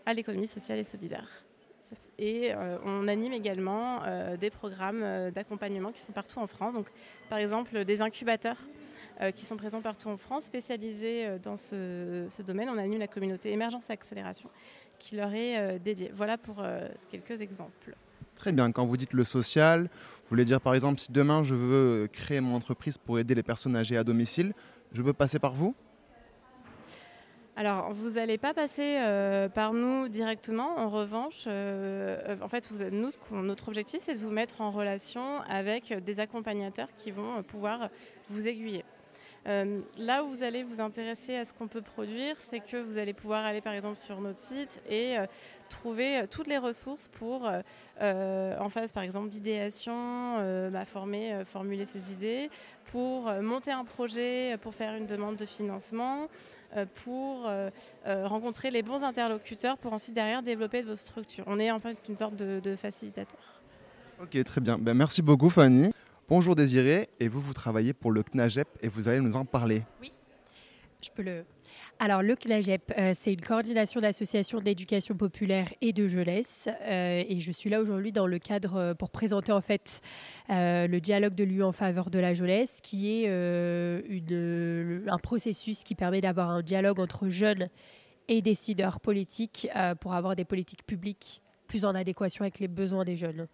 [0.05, 1.45] à l'économie sociale et solidaire.
[2.19, 6.75] Et euh, on anime également euh, des programmes euh, d'accompagnement qui sont partout en France.
[6.75, 6.87] Donc,
[7.29, 8.59] par exemple, des incubateurs
[9.37, 12.71] qui sont présents partout en France, spécialisés dans ce, domaine.
[12.71, 14.49] On anime la communauté émergence et accélération
[14.99, 16.11] qui leur est dédiée.
[16.15, 16.65] Voilà pour
[17.11, 17.95] quelques exemples.
[18.35, 18.73] Très bien.
[18.73, 22.41] Quand vous dites le social, vous voulez dire par exemple si demain je veux créer
[22.41, 24.55] mon entreprise pour aider les personnes âgées à domicile,
[24.95, 25.75] je peux passer par vous?
[27.57, 30.79] Alors, vous n'allez pas passer euh, par nous directement.
[30.79, 35.93] En revanche, euh, en fait, nous, notre objectif, c'est de vous mettre en relation avec
[35.93, 37.91] des accompagnateurs qui vont pouvoir
[38.29, 38.85] vous aiguiller.
[39.49, 42.99] Euh, là où vous allez vous intéresser à ce qu'on peut produire, c'est que vous
[42.99, 45.17] allez pouvoir aller par exemple sur notre site et
[45.71, 47.51] trouver toutes les ressources pour,
[48.01, 52.51] en phase par exemple d'idéation, bah, former, formuler ses idées,
[52.85, 56.29] pour monter un projet, pour faire une demande de financement.
[56.77, 57.69] Euh, pour euh,
[58.07, 61.43] euh, rencontrer les bons interlocuteurs pour ensuite derrière développer vos structures.
[61.49, 63.41] On est en fait une sorte de, facilitateur.
[64.23, 64.79] Ok, très bien.
[64.79, 65.93] Ben, merci beaucoup Fanny.
[66.29, 69.83] Bonjour Désiré, et vous, vous travaillez pour le CNAGEP et vous allez nous en parler.
[70.01, 70.13] Oui,
[71.03, 71.45] je peux le,
[72.03, 76.67] alors, le CNAGEP, euh, c'est une coordination d'associations d'éducation populaire et de jeunesse.
[76.87, 80.01] Euh, et je suis là aujourd'hui dans le cadre euh, pour présenter en fait
[80.49, 86.23] le dialogue de l'UE en faveur de la jeunesse, qui est un processus qui permet
[86.23, 87.69] d'avoir un dialogue entre jeunes
[88.29, 89.69] et décideurs politiques
[90.01, 93.47] pour avoir des politiques publiques plus en adéquation avec les besoins des jeunes.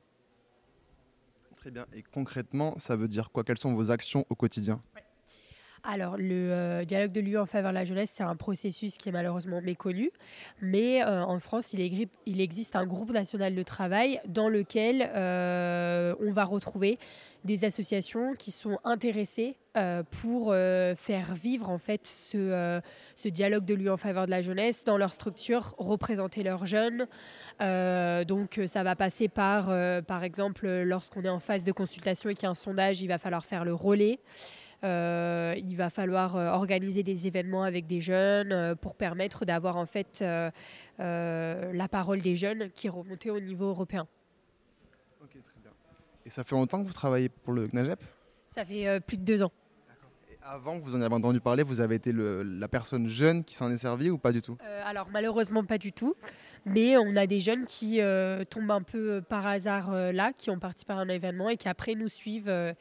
[1.56, 1.86] Très bien.
[1.92, 3.42] Et concrètement, ça veut dire quoi?
[3.42, 4.80] Quelles sont vos actions au quotidien?
[5.86, 9.08] Alors, le euh, dialogue de l'UE en faveur de la jeunesse, c'est un processus qui
[9.08, 10.10] est malheureusement méconnu.
[10.60, 16.32] Mais euh, en France, il, existe un groupe national de travail dans lequel euh, on
[16.32, 16.98] va retrouver
[17.44, 19.54] des associations qui sont intéressées
[20.10, 22.80] pour faire vivre en fait ce,
[23.14, 27.06] ce dialogue de l'UE en faveur de la jeunesse dans leur structure, représenter leurs jeunes.
[27.60, 29.66] donc, ça va passer par,
[30.06, 33.06] par exemple, lorsqu'on est en phase de consultation et qu'il y a un sondage, il
[33.06, 34.18] va falloir faire le relais.
[34.84, 39.76] Euh, il va falloir euh, organiser des événements avec des jeunes euh, pour permettre d'avoir
[39.76, 40.22] en fait
[40.98, 44.06] la parole des jeunes qui est remontée au niveau européen.
[45.22, 45.70] Ok, très bien.
[46.24, 48.00] Et ça fait longtemps que vous travaillez pour le CNAGEP
[48.54, 49.52] Ça fait plus de deux ans.
[50.30, 53.70] Et avant, vous en avez entendu parler, vous avez été la personne jeune qui s'en
[53.70, 54.58] est servie ou pas du tout?
[54.84, 56.14] Alors malheureusement pas du tout,
[56.64, 58.00] mais on a des jeunes qui
[58.50, 61.94] tombent un peu par hasard là, qui ont participé à un événement et qui après
[61.94, 62.74] nous suivent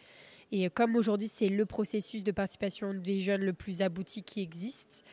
[0.63, 5.03] et comme aujourd'hui, c'est le processus de participation des jeunes le plus abouti qui existe,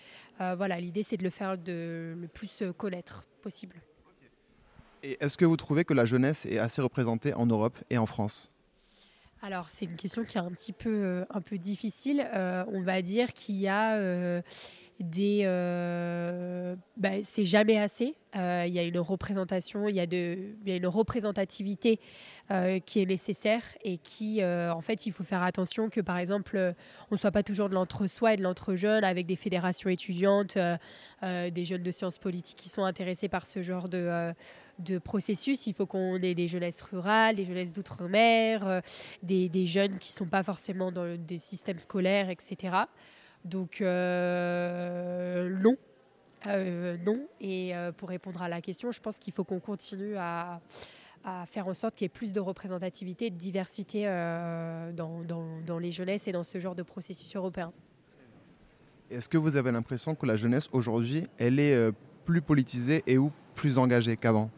[0.41, 3.77] euh, voilà, l'idée, c'est de le faire le plus euh, connaître possible.
[5.03, 8.07] Et est-ce que vous trouvez que la jeunesse est assez représentée en Europe et en
[8.07, 8.52] France?
[9.45, 12.25] Alors, c'est une question qui est un petit peu, euh, un peu difficile.
[12.33, 13.99] on va dire qu'il y a
[15.03, 15.43] des.
[15.45, 18.15] Euh, bah, c'est jamais assez.
[18.37, 22.01] Euh, il y a une représentation, il y, a de, y a une représentativité
[22.51, 26.75] euh, qui est nécessaire et qui, en fait, il faut faire attention que, par exemple,
[27.11, 30.57] on ne soit pas toujours de l'entre-soi et de l'entre-jeune avec des fédérations étudiantes,
[31.23, 34.33] des jeunes de sciences politiques qui sont intéressés par ce genre de
[34.79, 35.67] de processus.
[35.67, 38.83] Il faut qu'on ait des jeunesses rurales, des jeunesses d'outre-mer,
[39.23, 42.87] des, des, jeunes qui ne sont pas forcément dans des systèmes scolaires, etc.
[43.45, 45.77] Donc euh, non.
[46.47, 47.27] Euh, non.
[47.41, 50.61] Et euh, pour répondre à la question, je pense qu'il faut qu'on continue à,
[51.47, 54.07] faire en sorte qu'il y ait plus de représentativité de diversité
[54.97, 57.73] dans, les jeunesses et dans ce genre de processus européen.
[59.09, 61.93] Est-ce que vous avez l'impression que la jeunesse aujourd'hui, elle est
[62.25, 64.51] plus politisée et ou plus engagée qu'avant?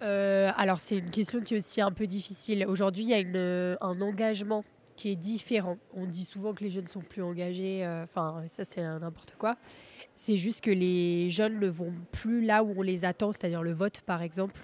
[0.00, 2.64] Alors c'est une question qui est aussi un peu difficile.
[2.66, 4.62] Aujourd'hui, il y a un engagement
[5.00, 5.78] qui est différent.
[5.94, 9.56] On dit souvent que les jeunes sont plus engagés, euh, enfin ça c'est n'importe quoi.
[10.14, 13.72] C'est juste que les jeunes ne vont plus là où on les attend, c'est-à-dire le
[13.72, 14.60] vote par exemple.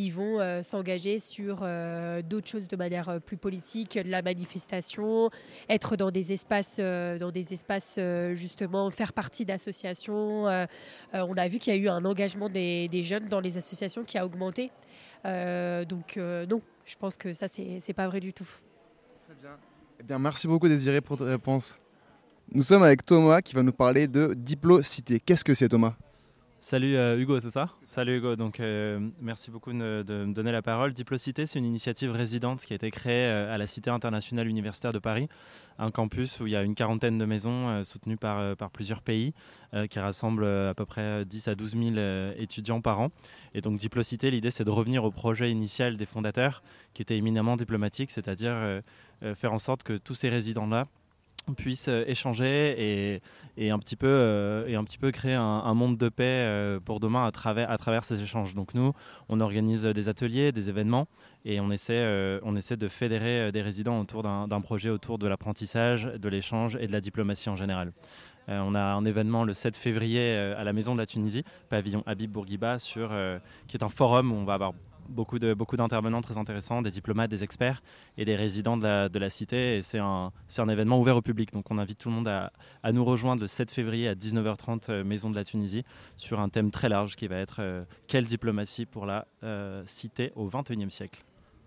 [0.00, 5.28] Ils vont euh, s'engager sur euh, d'autres choses de manière plus politique, de la manifestation,
[5.68, 7.98] être dans des espaces, dans des espaces
[8.32, 10.46] justement, faire partie d'associations.
[11.12, 14.16] on a vu qu'il y a eu un engagement des, jeunes dans les associations qui
[14.16, 14.70] a augmenté.
[15.24, 18.48] donc non, je pense que ça c'est pas vrai du tout.
[19.26, 19.56] Très bien.
[20.00, 21.78] Eh bien, merci beaucoup Désiré pour ta réponse.
[22.52, 25.20] Nous sommes avec Thomas qui va nous parler de Diplocité.
[25.20, 25.94] Qu'est-ce que c'est Thomas?
[26.62, 30.60] Salut euh, Hugo, c'est ça Salut Hugo, donc euh, merci beaucoup de, me donner la
[30.60, 30.92] parole.
[30.92, 34.92] Diplocité, c'est une initiative résidente qui a été créée euh, à la Cité internationale universitaire
[34.92, 35.30] de Paris,
[35.78, 39.32] un campus où il y a une quarantaine de maisons soutenues par, par plusieurs pays,
[39.88, 43.08] qui rassemblent à peu près 10 à 12 000 étudiants par an.
[43.54, 47.56] Et donc Diplocité, l'idée c'est de revenir au projet initial des fondateurs, qui était éminemment
[47.56, 48.82] diplomatique, c'est-à-dire
[49.34, 50.84] faire en sorte que tous ces résidents-là
[51.56, 53.20] puisse euh, échanger
[53.56, 56.80] et, un petit peu, euh, et un petit peu créer un, monde de paix euh,
[56.80, 58.54] pour demain à travers, à travers ces échanges.
[58.54, 58.92] Donc nous,
[59.28, 61.06] on organise des ateliers, des événements
[61.44, 66.04] et on essaie, on essaie de fédérer des résidents autour d'un projet autour de l'apprentissage,
[66.04, 67.92] de l'échange et de la diplomatie en général.
[68.48, 72.30] on a un événement le 7 février à la Maison de la Tunisie, pavillon Habib
[72.30, 73.14] Bourguiba, sur,
[73.68, 74.72] qui est un forum où on va avoir
[75.10, 77.82] beaucoup de beaucoup d'intervenants très intéressants, des diplomates, des experts
[78.16, 79.76] et des résidents de la, de la cité.
[79.76, 81.52] Et c'est un, un événement ouvert au public.
[81.52, 82.52] Donc on invite tout le monde à,
[82.82, 85.84] à, nous rejoindre le 7 février à 19h30, euh, Maison de la Tunisie,
[86.16, 90.32] sur un thème très large qui va être euh, quelle diplomatie pour la euh, cité
[90.36, 91.22] au 21e siècle.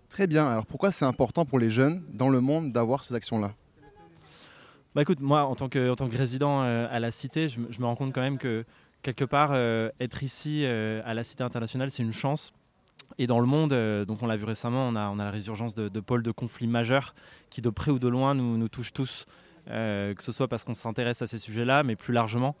[0.08, 0.46] Très bien.
[0.46, 3.52] Alors pourquoi c'est important pour les jeunes dans le monde d'avoir ces actions-là?
[4.94, 7.80] Bah écoute, moi en tant que, en tant que résident à la cité, je, je,
[7.80, 8.64] me rends compte quand même que
[9.02, 12.52] quelque part, être ici à la Cité internationale, c'est une chance
[13.18, 16.00] et dans le monde, euh, donc on l'a vu récemment, on a, la résurgence de,
[16.00, 17.14] pôles de conflits majeurs
[17.50, 19.26] qui de près ou de loin nous, touchent tous.
[19.66, 22.56] que ce soit parce qu'on s'intéresse à ces sujets-là, mais plus largement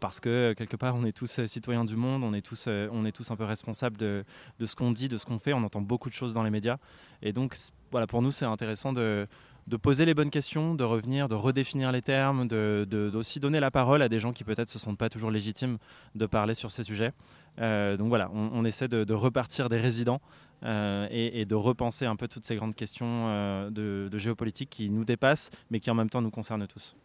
[0.00, 3.12] parce que quelque part on est tous citoyens du monde, on est tous, on est
[3.12, 4.24] tous un peu responsables de,
[4.58, 6.50] de ce qu'on dit, de ce qu'on fait, on entend beaucoup de choses dans les
[6.50, 6.78] médias.
[7.22, 7.56] Et donc
[7.92, 9.28] voilà, pour nous c'est intéressant de,
[9.66, 13.70] de poser les bonnes questions, de revenir, de redéfinir les termes, de, d'aussi donner la
[13.70, 15.78] parole à des gens qui peut-être se sentent pas toujours légitimes
[16.14, 17.12] de parler sur ces sujets.
[17.60, 20.20] Euh, donc voilà, on, essaie de, repartir des résidents
[20.62, 25.04] euh, et, de repenser un peu toutes ces grandes questions euh, de, géopolitique qui nous
[25.04, 26.96] dépassent, mais qui en même temps nous concernent tous.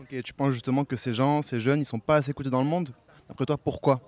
[0.00, 2.62] Ok, tu penses justement que ces gens, ces jeunes, ils sont pas assez écoutés dans
[2.62, 2.90] le monde?
[3.28, 4.00] D'après toi, pourquoi?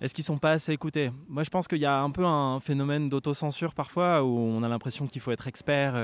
[0.00, 1.10] Est-ce qu'ils sont pas assez écoutés?
[1.28, 4.68] Moi, je pense qu'il y a un peu un phénomène d'autocensure parfois où on a
[4.68, 5.94] l'impression qu'il faut être expert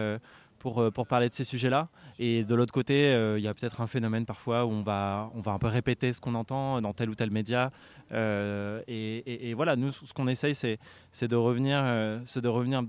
[0.60, 1.88] pour, euh, pour parler de ces sujets-là.
[2.20, 5.32] Et de l'autre côté, euh, il y a peut-être un phénomène parfois où on va,
[5.34, 7.72] on va un peu répéter ce qu'on entend dans tel ou tel média.
[8.12, 10.78] Euh, et, voilà, nous, ce qu'on essaye, c'est,
[11.22, 12.82] de revenir, de revenir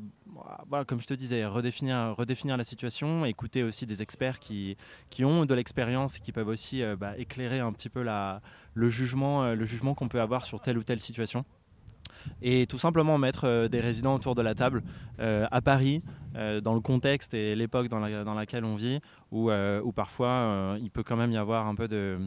[0.67, 4.77] voilà, comme je te disais, redéfinir, redéfinir la situation, écouter aussi des experts qui,
[5.09, 8.41] qui ont de l'expérience et qui peuvent aussi bah, éclairer un petit peu la,
[8.73, 11.45] le jugement, le jugement qu'on peut avoir sur telle ou telle situation
[12.41, 14.83] et tout simplement mettre euh, des résidents autour de la table
[15.19, 16.01] euh, à Paris,
[16.35, 18.99] euh, dans le contexte et l'époque dans, laquelle on vit,
[19.31, 19.49] où,
[19.95, 22.19] parfois il peut quand même y avoir un peu de,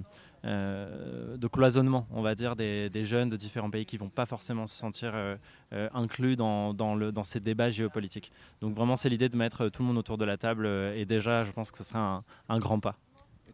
[1.52, 5.14] cloisonnement, on va dire, des, jeunes de différents pays qui vont pas forcément se sentir
[5.72, 8.32] inclus dans, ces débats géopolitiques.
[8.60, 11.44] Donc vraiment, c'est l'idée de mettre tout le monde autour de la table, et déjà,
[11.44, 12.96] je pense que ce serait un, grand pas.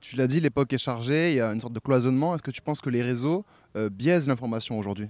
[0.00, 2.34] Tu l'as dit, l'époque est chargée, il y a une sorte de cloisonnement.
[2.34, 5.08] Est-ce que tu penses que les réseaux biaisent l'information aujourd'hui?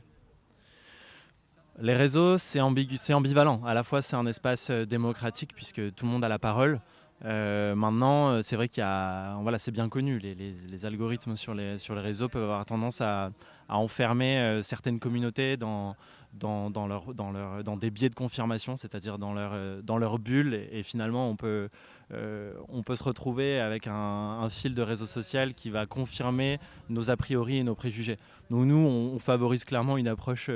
[1.81, 3.63] Les réseaux, c'est ambivalent.
[3.65, 6.81] À la fois, c'est un espace euh, démocratique puisque tout le monde a la parole.
[7.25, 10.19] Euh, maintenant, euh, c'est vrai qu'il y a, voilà, c'est bien connu.
[10.19, 13.31] Les, algorithmes sur les, réseaux peuvent avoir tendance à,
[13.69, 15.95] enfermer certaines communautés dans,
[16.35, 20.55] des biais de confirmation, c'est-à-dire dans leur, bulle.
[20.73, 21.69] Et, finalement, on peut,
[22.11, 26.59] se retrouver avec un, fil de réseau social qui va confirmer
[26.89, 28.17] nos a priori et nos préjugés.
[28.51, 30.51] Donc nous, on, favorise clairement une approche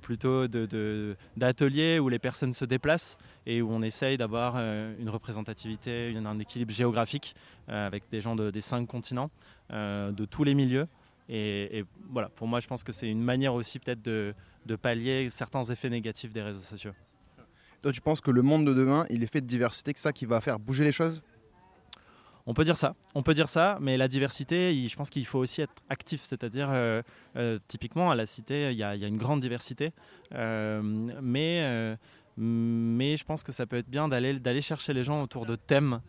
[0.00, 0.46] plutôt
[1.36, 6.38] d'ateliers où les personnes se déplacent et où on essaye d'avoir euh, une représentativité, un
[6.38, 7.34] équilibre géographique
[7.68, 9.30] euh, avec des gens des cinq continents,
[9.70, 10.86] de tous les milieux.
[11.28, 14.34] Et, voilà, pour moi, je pense que c'est une manière aussi peut-être de,
[14.66, 16.92] de pallier certains effets négatifs des réseaux sociaux.
[17.80, 20.12] Toi, tu penses que le monde de demain, il est fait de diversité, que ça
[20.12, 21.22] qui va faire bouger les choses?
[22.46, 25.38] On peut dire ça, on peut dire ça, mais la diversité, je pense qu'il faut
[25.38, 27.02] aussi être actif, c'est-à-dire euh,
[27.36, 29.92] euh, typiquement à la cité, il y, a une grande diversité,
[30.34, 30.82] euh,
[31.22, 31.96] mais,
[32.36, 36.00] je pense que ça peut être bien d'aller chercher les gens autour de thèmes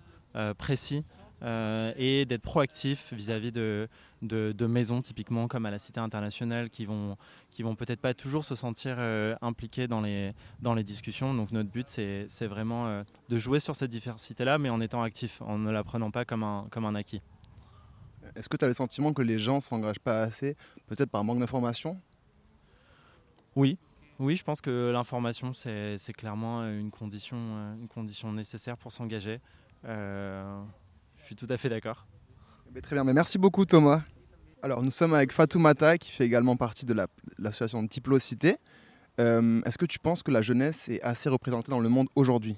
[0.58, 1.04] précis
[1.44, 3.88] et d'être proactif vis-à-vis de,
[4.24, 7.18] de, maisons typiquement comme à la Cité internationale qui vont,
[7.52, 11.34] qui vont peut-être pas toujours se sentir euh, impliqués dans les, dans les discussions.
[11.34, 15.42] Donc notre but c'est vraiment euh, de jouer sur cette diversité-là mais en étant actif,
[15.42, 17.22] en ne la prenant pas comme un, comme un acquis.
[18.36, 20.56] Est-ce que tu as le sentiment que les gens s'engagent pas assez,
[20.88, 22.00] peut-être par manque d'information?
[23.56, 23.78] Oui,
[24.18, 27.38] oui, je pense que l'information, c'est clairement une condition,
[27.80, 29.40] une condition nécessaire pour s'engager.
[31.24, 32.06] Je suis tout à fait d'accord.
[32.76, 34.02] Eh très bien, mais merci beaucoup Thomas.
[34.62, 36.94] Alors nous sommes avec Fatoumata qui fait également partie de
[37.40, 38.58] l'association la, Diplocité.
[39.22, 42.58] Euh, Est-ce que tu penses que la jeunesse est assez représentée dans le monde aujourd'hui?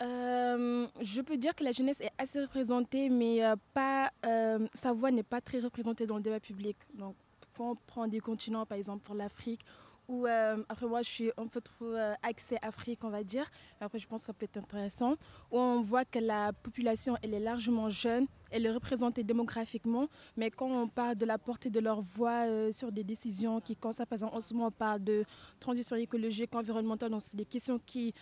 [0.00, 4.94] Euh, Je peux dire que la jeunesse est assez représentée, mais euh, pas, euh, sa
[4.94, 6.78] voix n'est pas très représentée dans le débat public.
[6.94, 7.14] Donc
[7.58, 9.60] quand on prend des continents, par exemple pour l'Afrique
[10.08, 13.50] où euh, après moi je suis un peu trop euh, axée Afrique on va dire.
[13.80, 15.12] Après je pense que ça peut être intéressant.
[15.50, 20.08] Où on voit que la population elle est largement jeune elle est représentée démographiquement.
[20.36, 23.76] Mais quand on parle de la portée de leur voix euh, sur des décisions qui
[23.92, 25.24] ça par exemple en ce moment on parle de
[25.60, 28.12] transition écologique environnementale donc c'est des questions qui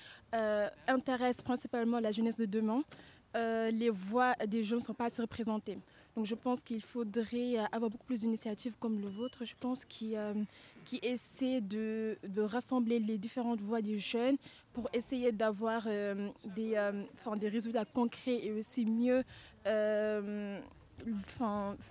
[0.87, 2.83] intéressent principalement la jeunesse de demain
[3.35, 5.79] les voix des jeunes ne sont pas assez représentées
[6.17, 9.85] donc je pense qu'il faudrait euh, avoir beaucoup plus d'initiatives comme le vôtre, je pense,
[9.85, 10.33] qui, euh,
[10.85, 14.37] qui essaie de, rassembler les différentes voix des jeunes
[14.73, 19.25] pour essayer d'avoir euh, des, résultats concrets et aussi mieux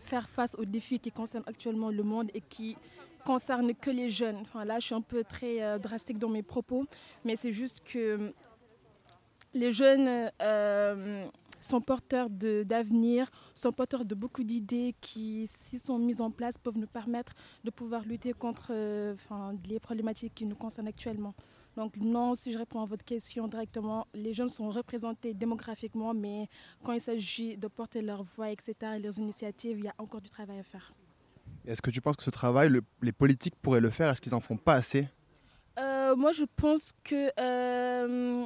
[0.05, 2.77] faire face aux défis qui concernent actuellement le monde et qui
[3.25, 4.43] concernent que les jeunes.
[4.65, 6.85] Là, je suis un peu très drastique dans mes propos,
[7.25, 8.31] mais c'est juste que
[9.53, 10.31] les jeunes
[11.63, 16.77] sont porteurs d'avenir, sont porteurs de beaucoup d'idées qui, si sont mises en place, peuvent
[16.77, 17.33] nous permettre
[17.63, 19.15] de pouvoir lutter contre euh,
[19.67, 21.33] les problématiques qui nous concernent actuellement.
[21.75, 26.47] Donc non, si je réponds à votre question directement, les jeunes sont représentés démographiquement, mais
[26.83, 30.21] quand il s'agit de porter leur voix, etc., et leurs initiatives, il y a encore
[30.21, 30.93] du travail à faire.
[31.65, 32.69] Est-ce que tu penses que ce travail,
[33.01, 34.09] les politiques pourraient le faire?
[34.09, 35.07] Est-ce qu'ils n'en font pas assez?
[35.79, 37.31] Euh, Moi, je pense que...
[37.39, 38.45] Euh,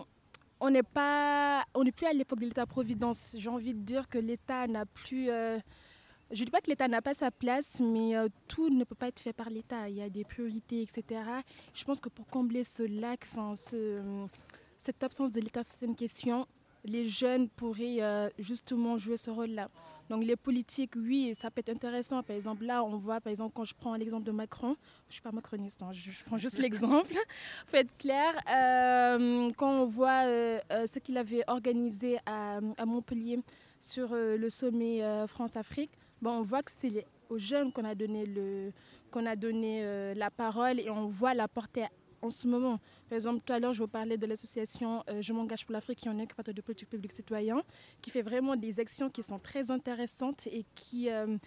[0.59, 3.35] on n'est pas, on n'est plus à l'époque de l'État-providence.
[3.37, 5.29] J'ai envie de dire que l'État n'a plus.
[5.29, 5.59] Euh,
[6.31, 8.95] je ne dis pas que l'État n'a pas sa place, mais euh, tout ne peut
[8.95, 9.87] pas être fait par l'État.
[9.89, 11.21] Il y a des priorités, etc.
[11.73, 13.25] Je pense que pour combler ce lac,
[14.77, 16.45] cette absence de l'État sur certaines questions,
[16.83, 19.69] les jeunes pourraient euh, justement jouer ce rôle-là.
[20.09, 22.23] Donc les politiques, oui, ça peut être intéressant.
[22.23, 25.13] Par exemple, là, on voit, par exemple, quand je prends l'exemple de Macron, je ne
[25.13, 27.13] suis pas macroniste, hein, je prends juste l'exemple,
[27.67, 28.33] faut être clair.
[28.49, 33.39] Euh, quand on voit euh, ce qu'il avait organisé à, Montpellier
[33.79, 35.91] sur le sommet France-Afrique,
[36.23, 38.71] on voit que c'est aux jeunes qu'on a donné, le,
[39.11, 41.85] qu'on a donné la parole et on voit la portée
[42.27, 42.79] en ce moment.
[43.09, 45.99] Par exemple, tout à l'heure, je vous parlais de l'association euh, Je m'engage pour l'Afrique,
[45.99, 47.63] qui est un incubateur de politique publique citoyen,
[48.01, 51.37] qui fait vraiment des actions qui sont très intéressantes et qui, euh,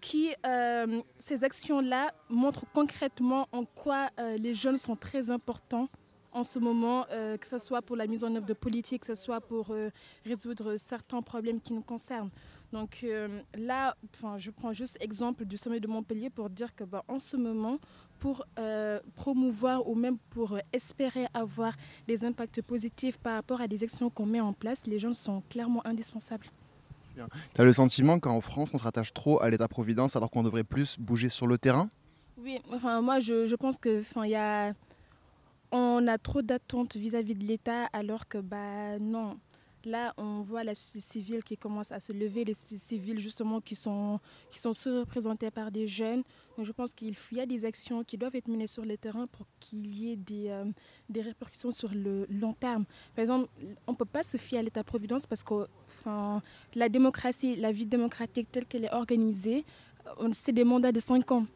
[0.00, 5.88] qui euh, ces actions-là montrent concrètement en quoi les jeunes sont très importants
[6.34, 9.22] en ce moment, que ce soit pour la mise en œuvre de politiques, que ce
[9.22, 9.74] soit pour
[10.24, 12.30] résoudre certains problèmes qui nous concernent.
[12.72, 13.04] Donc
[13.54, 13.94] là,
[14.38, 17.78] je prends juste exemple du sommet de Montpellier pour dire que bah, en ce moment,
[18.22, 21.74] pour euh, promouvoir ou même pour espérer avoir
[22.06, 25.42] des impacts positifs par rapport à des actions qu'on met en place, les gens sont
[25.50, 26.46] clairement indispensables.
[27.16, 30.62] Tu as le sentiment qu'en France, on se rattache trop à l'État-providence alors qu'on devrait
[30.62, 31.90] plus bouger sur le terrain?
[32.38, 34.72] Oui, enfin, moi je, je pense que y a,
[35.72, 39.36] on a trop d'attentes vis-à-vis de l'État alors que bah, non.
[39.84, 43.60] Là, on voit la société civile qui commence à se lever, les sociétés civiles justement
[43.60, 44.20] qui sont,
[44.50, 46.22] qui sont surreprésentées par des jeunes.
[46.56, 49.26] Donc, je pense qu'il y a des actions qui doivent être menées sur le terrain
[49.26, 50.64] pour qu'il y ait des, euh,
[51.14, 52.84] répercussions sur le long terme.
[53.14, 53.48] Par exemple,
[53.86, 55.66] on ne peut pas se fier à l'État-providence parce que
[56.74, 59.64] la démocratie, la vie démocratique telle qu'elle est organisée,
[60.32, 61.46] c'est des mandats de 5 ans.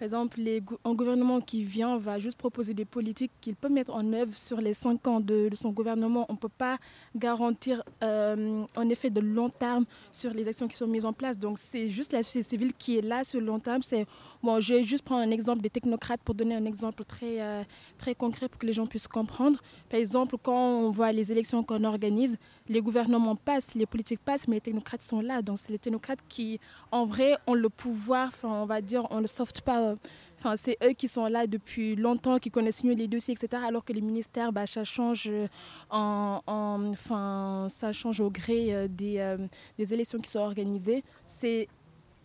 [0.00, 0.40] Par exemple,
[0.86, 4.58] un gouvernement qui vient va juste proposer des politiques qu'il peut mettre en œuvre sur
[4.58, 6.24] les cinq ans de, son gouvernement.
[6.30, 6.78] On ne peut pas
[7.14, 11.38] garantir euh, un effet de long terme sur les actions qui sont mises en place.
[11.38, 13.82] Donc, c'est juste la société civile qui est là sur le long terme.
[13.82, 14.06] C'est,
[14.42, 17.62] bon, je vais juste prendre un exemple des technocrates pour donner un exemple très, euh,
[17.98, 19.60] très concret pour que les gens puissent comprendre.
[19.90, 22.38] Par exemple, quand on voit les élections qu'on organise,
[22.68, 25.42] les gouvernements passent, les politiques passent, mais les technocrates sont là.
[25.42, 26.60] Donc, c'est les technocrates qui,
[26.92, 29.94] en vrai, ont le pouvoir, on va dire, on le soft power
[30.40, 33.62] Enfin, c'est eux qui sont là depuis longtemps, qui connaissent mieux les dossiers, etc.
[33.66, 35.46] Alors que les ministères, bah, ça change euh,
[35.90, 39.36] en, enfin, ça change au gré euh, des, euh,
[39.78, 41.04] élections qui sont organisées.
[41.26, 41.68] C'est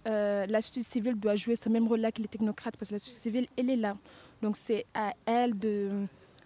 [0.06, 3.20] la société civile doit jouer ce même rôle-là que les technocrates, parce que la société
[3.20, 3.96] civile, elle est là.
[4.42, 6.06] Donc c'est à elle de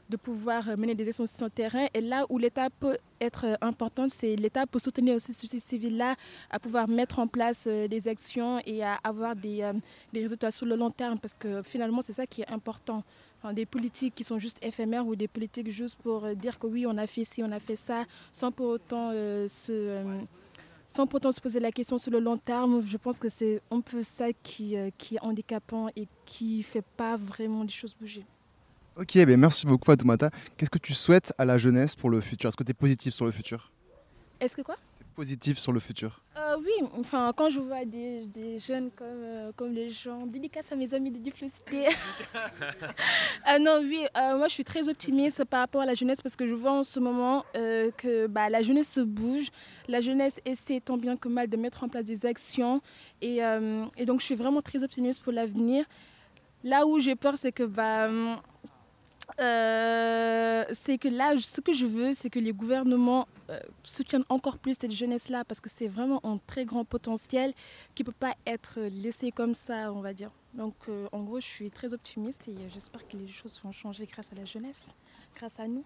[0.09, 1.87] de pouvoir euh, mener des actions sur le terrain.
[1.93, 6.15] Et là où l'État peut être euh, important, c'est l'État peut soutenir aussi ce civil-là
[6.49, 9.71] à pouvoir mettre en place euh, des actions et à avoir des,
[10.11, 13.03] des résultats sur le long terme, parce que finalement, c'est ça qui est important.
[13.53, 16.97] des politiques qui sont juste éphémères ou des politiques juste pour dire que oui, on
[16.97, 19.11] a fait ci, on a fait ça, sans pour autant
[19.47, 20.25] se
[20.89, 24.33] se poser la question sur le long terme, je pense que c'est un peu ça
[24.33, 28.25] qui, qui est handicapant et qui ne fait pas vraiment les choses bouger.
[28.99, 30.29] Ok, ben merci beaucoup Fatoumata.
[30.57, 32.49] Qu'est-ce que tu souhaites à la jeunesse pour le futur?
[32.49, 33.71] Est-ce que tu es positif sur le futur?
[34.41, 34.75] Est-ce que quoi?
[35.15, 39.71] Positif sur le futur euh, Oui, enfin quand je vois des, jeunes comme, euh, comme
[39.71, 41.87] les gens, dédicace à mes amis de diplocité.
[43.45, 46.35] Ah non, oui, euh, moi je suis très optimiste par rapport à la jeunesse parce
[46.35, 49.47] que je vois en ce moment que bah, la jeunesse se bouge,
[49.87, 52.81] la jeunesse essaie tant bien que mal de mettre en place des actions
[53.21, 53.37] et,
[53.95, 55.85] et donc je suis vraiment très optimiste pour l'avenir.
[56.65, 58.09] Là où j'ai peur, c'est que bah,
[59.39, 64.57] euh, c'est que là, ce que je veux, c'est que les gouvernements euh, soutiennent encore
[64.57, 67.53] plus cette jeunesse-là, parce que c'est vraiment un très grand potentiel
[67.95, 70.31] qui ne peut pas être laissé comme ça, on va dire.
[70.53, 74.05] Donc, euh, en gros, je suis très optimiste et j'espère que les choses vont changer
[74.05, 74.93] grâce à la jeunesse,
[75.35, 75.83] grâce à nous.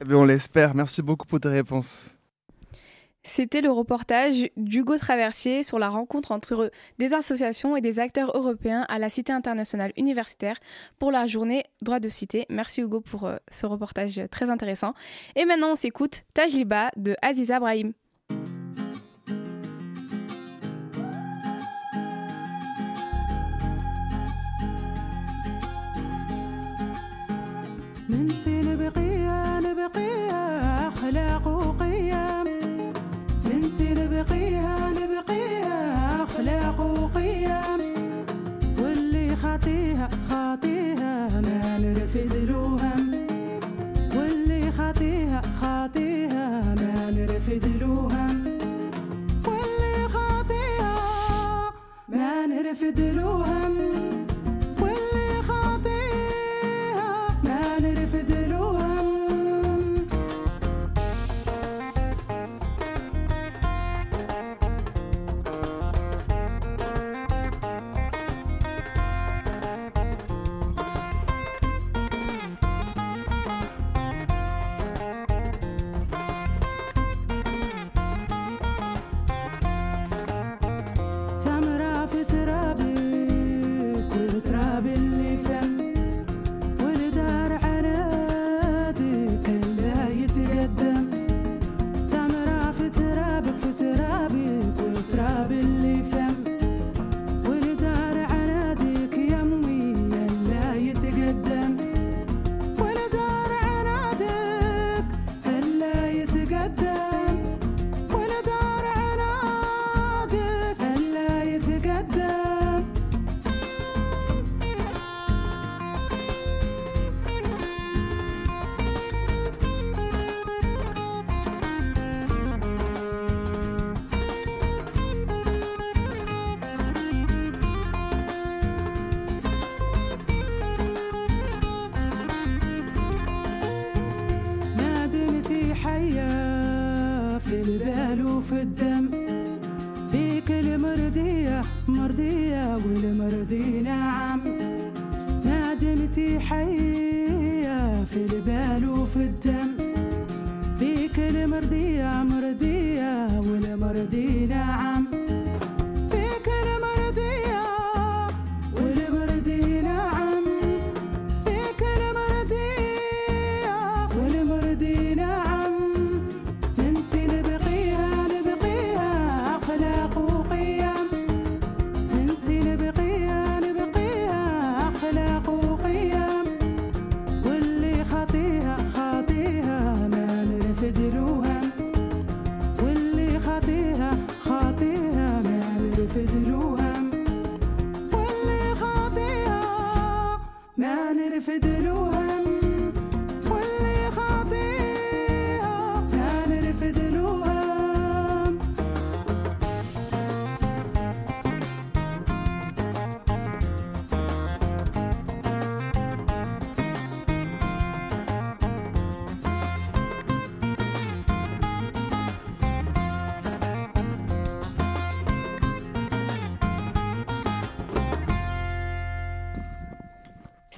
[0.00, 0.74] Eh bien, on l'espère.
[0.74, 2.17] Merci beaucoup pour tes réponses.
[3.27, 8.85] C'était le reportage d'Hugo Traversier sur la rencontre entre des associations et des acteurs européens
[8.89, 10.57] à la Cité internationale universitaire
[10.99, 12.45] pour la journée droit de cité.
[12.49, 14.93] Merci Hugo pour euh, ce reportage très intéressant.
[15.37, 17.93] Et maintenant on s'écoute Tajliba de Aziza Brahim.
[29.73, 30.89] نبقيها
[34.17, 34.76] نبقيها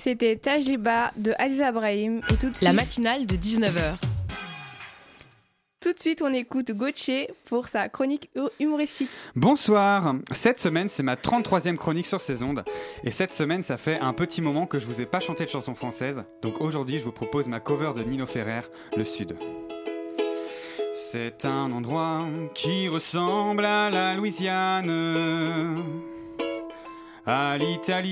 [0.02, 2.62] C'était Tajiba de Aziz Abrahim et tout de suite.
[2.62, 3.96] La matinale de 19h.
[5.78, 9.10] Tout de suite, on écoute Gauthier pour sa chronique hu- humoristique.
[9.36, 12.64] Bonsoir Cette semaine, c'est ma 33e chronique sur ces ondes.
[13.04, 15.50] Et cette semaine, ça fait un petit moment que je vous ai pas chanté de
[15.50, 16.22] chanson française.
[16.40, 18.60] Donc aujourd'hui, je vous propose ma cover de Nino Ferrer,
[18.96, 19.36] Le Sud.
[20.94, 22.20] C'est un endroit
[22.54, 25.76] qui ressemble à la Louisiane,
[27.26, 28.10] à l'Italie.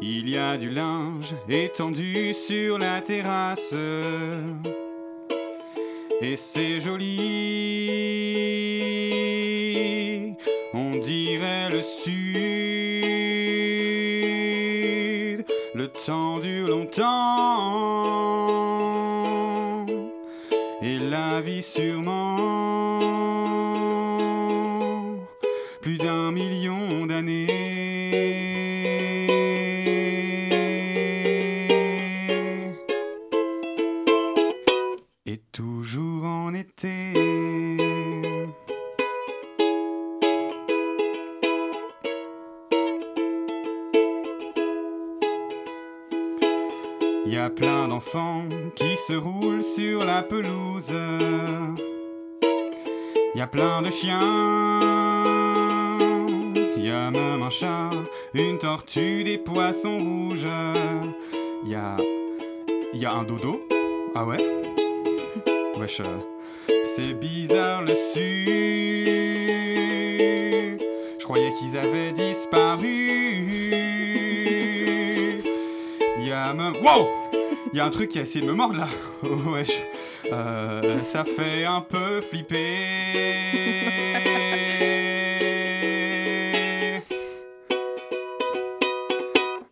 [0.00, 3.74] Il y a du linge étendu sur la terrasse.
[6.20, 7.14] Et c'est joli,
[10.74, 12.18] on dirait le sud.
[15.74, 17.04] Le temps dure longtemps,
[20.82, 22.37] et la vie sûrement
[48.74, 50.94] qui se roulent sur la pelouse.
[53.34, 54.20] Y a plein de chiens.
[56.76, 57.90] Y a même un chat,
[58.34, 60.46] une tortue, des poissons rouges.
[61.66, 61.96] Y a.
[62.94, 63.60] Y a un dodo.
[64.14, 64.38] Ah ouais?
[65.78, 66.00] Wesh.
[66.00, 66.18] euh,
[66.84, 69.08] C'est bizarre le sud.
[71.18, 72.88] Je croyais qu'ils avaient disparu.
[76.20, 76.72] Y a même.
[76.82, 77.17] Wow
[77.72, 78.88] Il y a un truc qui a essayé de me mordre là.
[79.22, 79.82] Oh, wesh.
[80.32, 82.58] Euh, ça fait un peu flipper.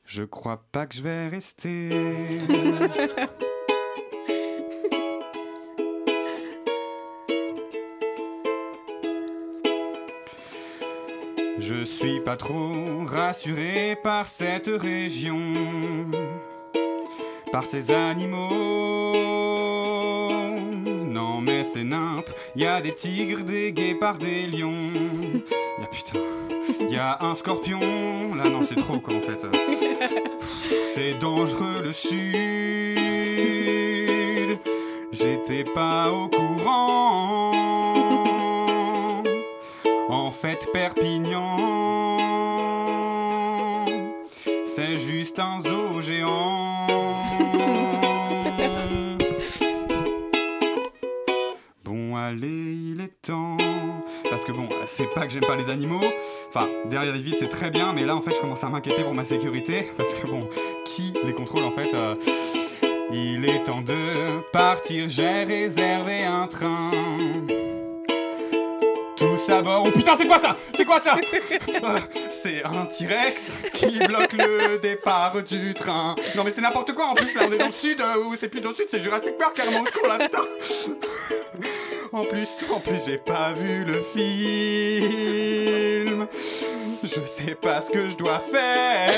[0.05, 1.91] Je crois pas que je vais rester.
[11.59, 15.39] Je suis pas trop rassuré par cette région,
[17.57, 19.15] par ces animaux.
[21.09, 24.93] Non mais c'est nimp, y a des tigres, des guépards, des lions.
[25.79, 26.21] Y a putain,
[26.91, 27.81] y a un scorpion.
[28.35, 29.47] Là non c'est trop quoi en fait.
[30.85, 32.99] C'est dangereux le sud.
[35.13, 37.53] J'étais pas au courant.
[40.11, 41.57] En fait, Perpignan,
[44.67, 46.66] c'est juste un zoo géant.
[54.31, 56.01] Parce que bon, c'est pas que j'aime pas les animaux.
[56.49, 59.03] Enfin, derrière les vides, c'est très bien, mais là, en fait, je commence à m'inquiéter
[59.03, 59.91] pour ma sécurité.
[59.97, 60.49] Parce que bon,
[60.85, 62.15] qui les contrôle en fait euh,
[63.13, 66.91] Il est temps de partir, j'ai réservé un train.
[69.17, 69.85] Tous à bord.
[69.87, 70.57] Oh putain, c'est quoi ça?
[70.75, 71.17] C'est quoi ça?
[71.85, 71.99] Euh,
[72.31, 76.15] C'est un T-Rex qui bloque le départ du train.
[76.35, 78.37] Non mais c'est n'importe quoi en plus là, on est dans le sud euh, ou
[78.37, 80.45] c'est plus dans le sud, c'est Jurassic Park carrément au secours là putain.
[82.17, 84.27] En plus, en plus j'ai pas vu le film.
[87.05, 89.13] Je sais pas ce que je dois faire.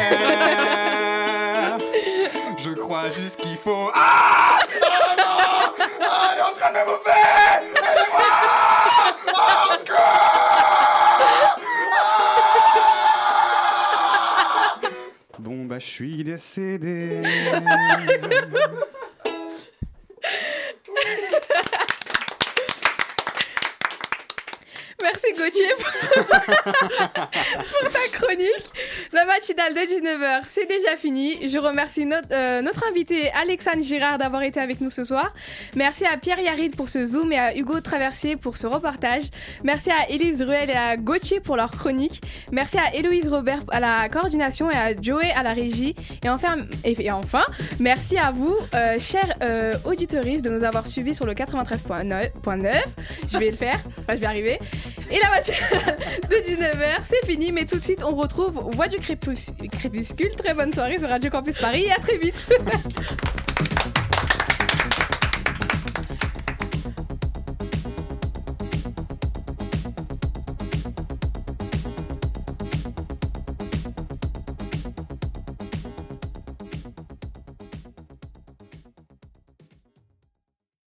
[2.57, 3.89] Je crois juste qu'il faut.
[3.95, 5.25] Ah Non, non
[6.11, 7.13] Ah Elle est en train de me bouffer
[7.71, 8.23] Aidez-moi
[9.29, 10.29] Oh, au secours
[15.39, 17.23] Bon, bah, je suis décédé.
[25.03, 25.33] Merci
[26.65, 28.71] Pour, ta chronique.
[29.13, 31.49] La matinale de 19h, c'est déjà fini.
[31.49, 35.33] Je remercie notre, euh, notre invité Alexandre Girard d'avoir été avec nous ce soir.
[35.75, 39.25] Merci à Pierre Yarid pour ce zoom et à Hugo Traversier pour ce reportage.
[39.63, 42.23] Merci à Élise Ruel et à Gauthier pour leur chronique.
[42.53, 45.95] Merci à Héloïse Robert à la coordination et à Joey à la régie.
[46.23, 47.45] Et enfin, et, enfin
[47.79, 52.83] merci à vous, euh, chers euh, de nous avoir suivis sur le 93.9.
[53.29, 54.59] Je vais le faire, enfin, je vais arriver.
[55.11, 59.51] Et la de 19h, c'est fini, mais tout de suite, on retrouve Voix du crépus-
[59.71, 60.31] crépuscule.
[60.37, 62.35] Très bonne soirée sur Radio Campus Paris et à très vite.